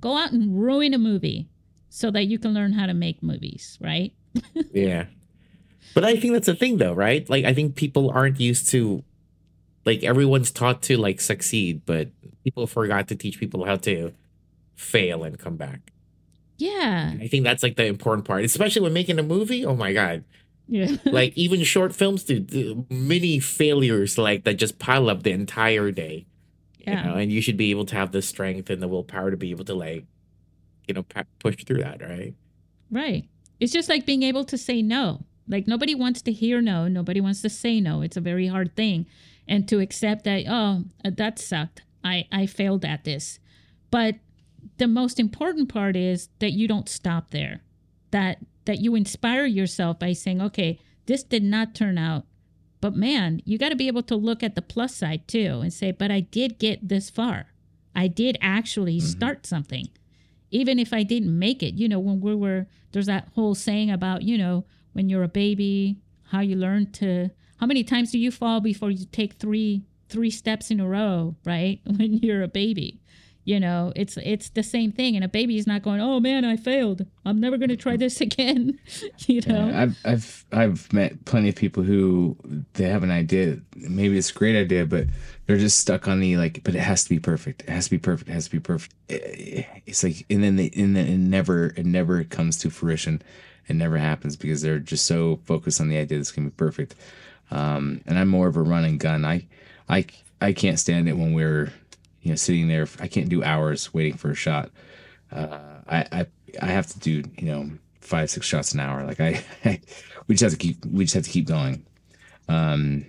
[0.00, 1.48] go out and ruin a movie
[1.88, 4.12] so that you can learn how to make movies right
[4.72, 5.06] Yeah.
[5.94, 7.28] But I think that's the thing though, right?
[7.28, 9.04] Like I think people aren't used to
[9.84, 12.08] like everyone's taught to like succeed, but
[12.42, 14.12] people forgot to teach people how to
[14.74, 15.92] fail and come back.
[16.56, 19.64] Yeah I think that's like the important part, especially when making a movie.
[19.64, 20.24] Oh my god.
[20.68, 25.32] yeah Like even short films do, do many failures like that just pile up the
[25.32, 26.26] entire day.
[26.78, 29.30] yeah You know, and you should be able to have the strength and the willpower
[29.30, 30.04] to be able to like
[30.86, 31.04] you know,
[31.38, 32.34] push through that, right?
[32.90, 33.26] Right.
[33.58, 35.24] It's just like being able to say no.
[35.48, 36.88] Like nobody wants to hear no.
[36.88, 38.02] Nobody wants to say no.
[38.02, 39.06] It's a very hard thing.
[39.48, 41.82] And to accept that, oh, uh, that sucked.
[42.04, 43.38] I, I failed at this.
[43.90, 44.16] But
[44.78, 47.62] the most important part is that you don't stop there.
[48.10, 52.24] That that you inspire yourself by saying, okay, this did not turn out.
[52.80, 55.72] But man, you got to be able to look at the plus side too and
[55.72, 57.46] say, but I did get this far.
[57.94, 59.06] I did actually mm-hmm.
[59.06, 59.88] start something
[60.54, 63.90] even if I didn't make it, you know, when we were, there's that whole saying
[63.90, 65.96] about, you know, when you're a baby,
[66.30, 70.30] how you learn to, how many times do you fall before you take three, three
[70.30, 71.80] steps in a row, right?
[71.86, 73.00] When you're a baby,
[73.44, 75.16] you know, it's, it's the same thing.
[75.16, 77.04] And a baby is not going, oh man, I failed.
[77.24, 78.78] I'm never going to try this again.
[79.26, 79.68] you know?
[79.68, 82.36] Yeah, I've I've I've met plenty of people who
[82.74, 85.06] they have an idea, maybe it's a great idea, but
[85.46, 87.62] they're just stuck on the like, but it has to be perfect.
[87.62, 88.30] It has to be perfect.
[88.30, 88.94] It has to be perfect.
[89.10, 93.20] Eh, It's like, and then they, and then it never, it never comes to fruition.
[93.66, 96.94] It never happens because they're just so focused on the idea that's gonna be perfect.
[97.50, 99.24] Um, and I'm more of a run and gun.
[99.24, 99.46] I,
[99.88, 100.06] I,
[100.40, 101.72] I can't stand it when we're,
[102.24, 102.88] you know, sitting there.
[102.98, 104.70] I can't do hours waiting for a shot.
[105.30, 106.26] Uh, I, I,
[106.60, 107.70] I have to do, you know,
[108.00, 109.04] five, six shots an hour.
[109.04, 109.44] Like I,
[110.26, 111.84] we just have to keep, we just have to keep going.
[112.48, 113.06] Um,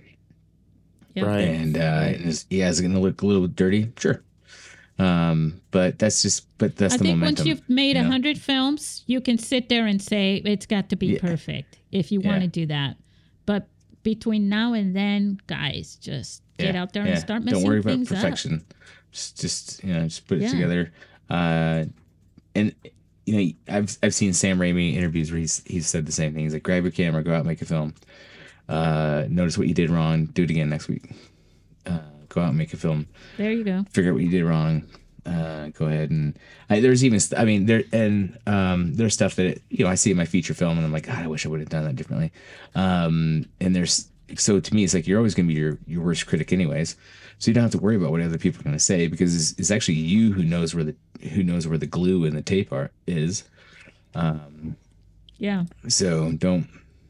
[1.15, 1.23] Yeah.
[1.25, 1.47] Right.
[1.47, 1.79] and uh,
[2.13, 3.91] and is, yeah, is it gonna look a little dirty?
[3.97, 4.21] Sure.
[4.97, 7.43] Um, but that's just, but that's I the think momentum.
[7.43, 8.11] once you've made a you know?
[8.11, 11.19] hundred films, you can sit there and say it's got to be Yeah.
[11.19, 12.49] perfect if you want to Yeah.
[12.51, 12.97] do that.
[13.45, 13.67] But
[14.03, 17.11] between now and then, guys, just get out there yeah.
[17.11, 18.61] and start messing Don't worry about things up.
[19.15, 20.51] Just, you know, just put it Yeah.
[20.51, 20.91] together.
[21.29, 21.85] Uh,
[22.53, 22.73] and
[23.25, 26.43] you know, I've I've seen Sam Raimi interviews where he's he's said the same thing.
[26.43, 27.93] He's like, grab your camera, go out, and make a film.
[28.69, 31.11] Uh, notice what you did wrong, do it again next week.
[31.85, 31.99] Uh,
[32.29, 33.07] go out and make a film.
[33.37, 33.85] There you go.
[33.91, 34.83] Figure out what you did wrong.
[35.25, 36.37] Uh, go ahead and
[36.69, 40.11] I, there's even I mean there and um, there's stuff that you know I see
[40.11, 41.95] in my feature film and I'm like God I wish I would have done that
[41.95, 42.31] differently.
[42.75, 44.07] Um, and there's
[44.37, 46.95] so to me it's like you're always going to be your your worst critic anyways.
[47.37, 49.35] So you don't have to worry about what other people are going to say because
[49.35, 50.95] it's, it's actually you who knows where the
[51.33, 53.43] who knows where the glue and the tape are is.
[54.13, 54.77] Um,
[55.37, 55.65] Yeah.
[55.87, 56.67] so don't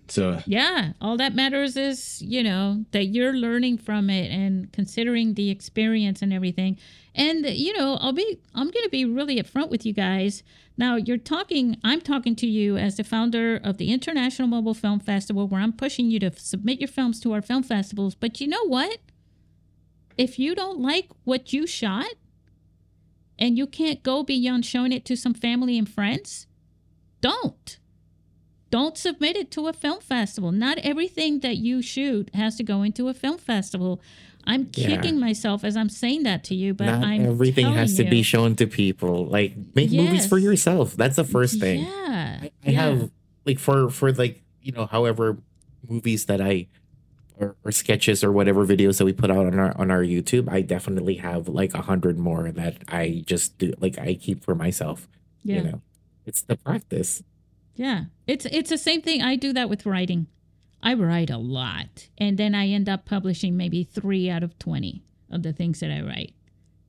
[0.08, 0.94] so Yeah.
[1.02, 6.22] All that matters is, you know, that you're learning from it and considering the experience
[6.22, 6.78] and everything.
[7.14, 10.44] And, you know, I'll be, I'm going to be really upfront with you guys.
[10.78, 15.00] Now, you're talking, I'm talking to you as the founder of the International Mobile Film
[15.00, 18.16] Festival, where I'm pushing you to submit your films to our film festivals.
[18.16, 19.00] But you know what?
[20.18, 22.14] If you don't like what you shot
[23.40, 26.48] and you can't go beyond showing it to some family and friends,
[27.22, 27.80] don't
[28.72, 30.52] don't submit it to a film festival.
[30.52, 34.02] Not everything that you shoot has to go into a film festival.
[34.48, 34.88] I'm Yeah.
[34.88, 38.12] kicking myself as I'm saying that to you, but Not I'm everything has to telling
[38.12, 39.26] be shown to people.
[39.26, 40.96] Like make movies for yourself.
[40.96, 41.80] That's the first thing.
[41.82, 42.72] Yeah, I, I yeah.
[42.82, 43.12] have
[43.46, 45.38] like for for like you know however
[45.88, 46.68] movies that I
[47.38, 50.48] or, or sketches or whatever videos that we put out on our on our YouTube.
[50.52, 54.54] I definitely have like a hundred more that I just do like I keep for
[54.54, 55.08] myself.
[55.44, 55.82] yeah, You know,
[56.26, 57.24] it's the practice.
[57.76, 58.06] Yeah.
[58.28, 59.22] It's it's the same thing.
[59.22, 60.28] I do that with writing.
[60.82, 65.04] I write a lot, and then I end up publishing maybe three out of twenty
[65.30, 66.34] of the things that I write.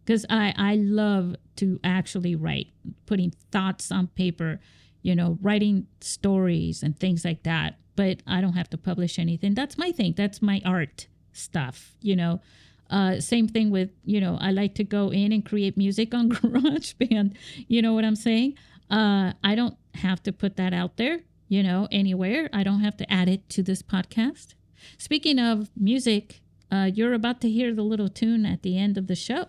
[0.05, 2.68] Because I I love to actually write,
[3.07, 4.61] putting thoughts on paper,
[5.03, 7.78] you know, writing stories and things like that.
[7.97, 9.55] But I don't have to publish anything.
[9.55, 10.14] That's my thing.
[10.16, 12.41] That's my art stuff, you know.
[12.89, 16.28] Uh, same thing with, you know, I like to go in and create music on
[16.30, 17.34] GarageBand.
[17.66, 18.55] You know what I'm saying?
[18.91, 22.49] Uh, I don't have to put that out there, you know, anywhere.
[22.53, 24.55] I don't have to add it to this podcast.
[24.99, 29.07] Speaking of music, uh, you're about to hear the little tune at the end of
[29.07, 29.47] the show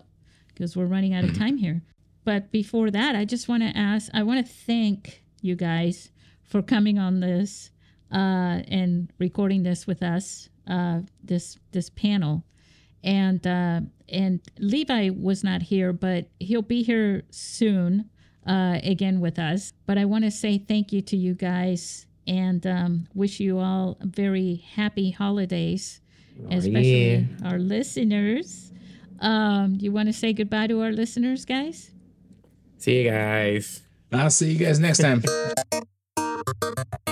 [0.47, 1.81] because we're running out of time here.
[2.23, 6.11] But before that, I just want to ask, I want to thank you guys
[6.43, 7.71] for coming on this
[8.11, 12.43] uh, and recording this with us, uh, this this panel.
[13.03, 18.09] And uh, and Levi was not here, but he'll be here soon
[18.47, 19.73] uh, again with us.
[19.85, 23.97] But I want to say thank you to you guys and um, wish you all
[24.01, 26.01] very happy holidays,
[26.49, 27.23] especially Yeah.
[27.49, 28.71] our listeners.
[29.19, 31.91] Um, you want to say goodbye to our listeners, guys?
[32.77, 33.81] See you guys.
[34.11, 35.21] I'll see you guys next time.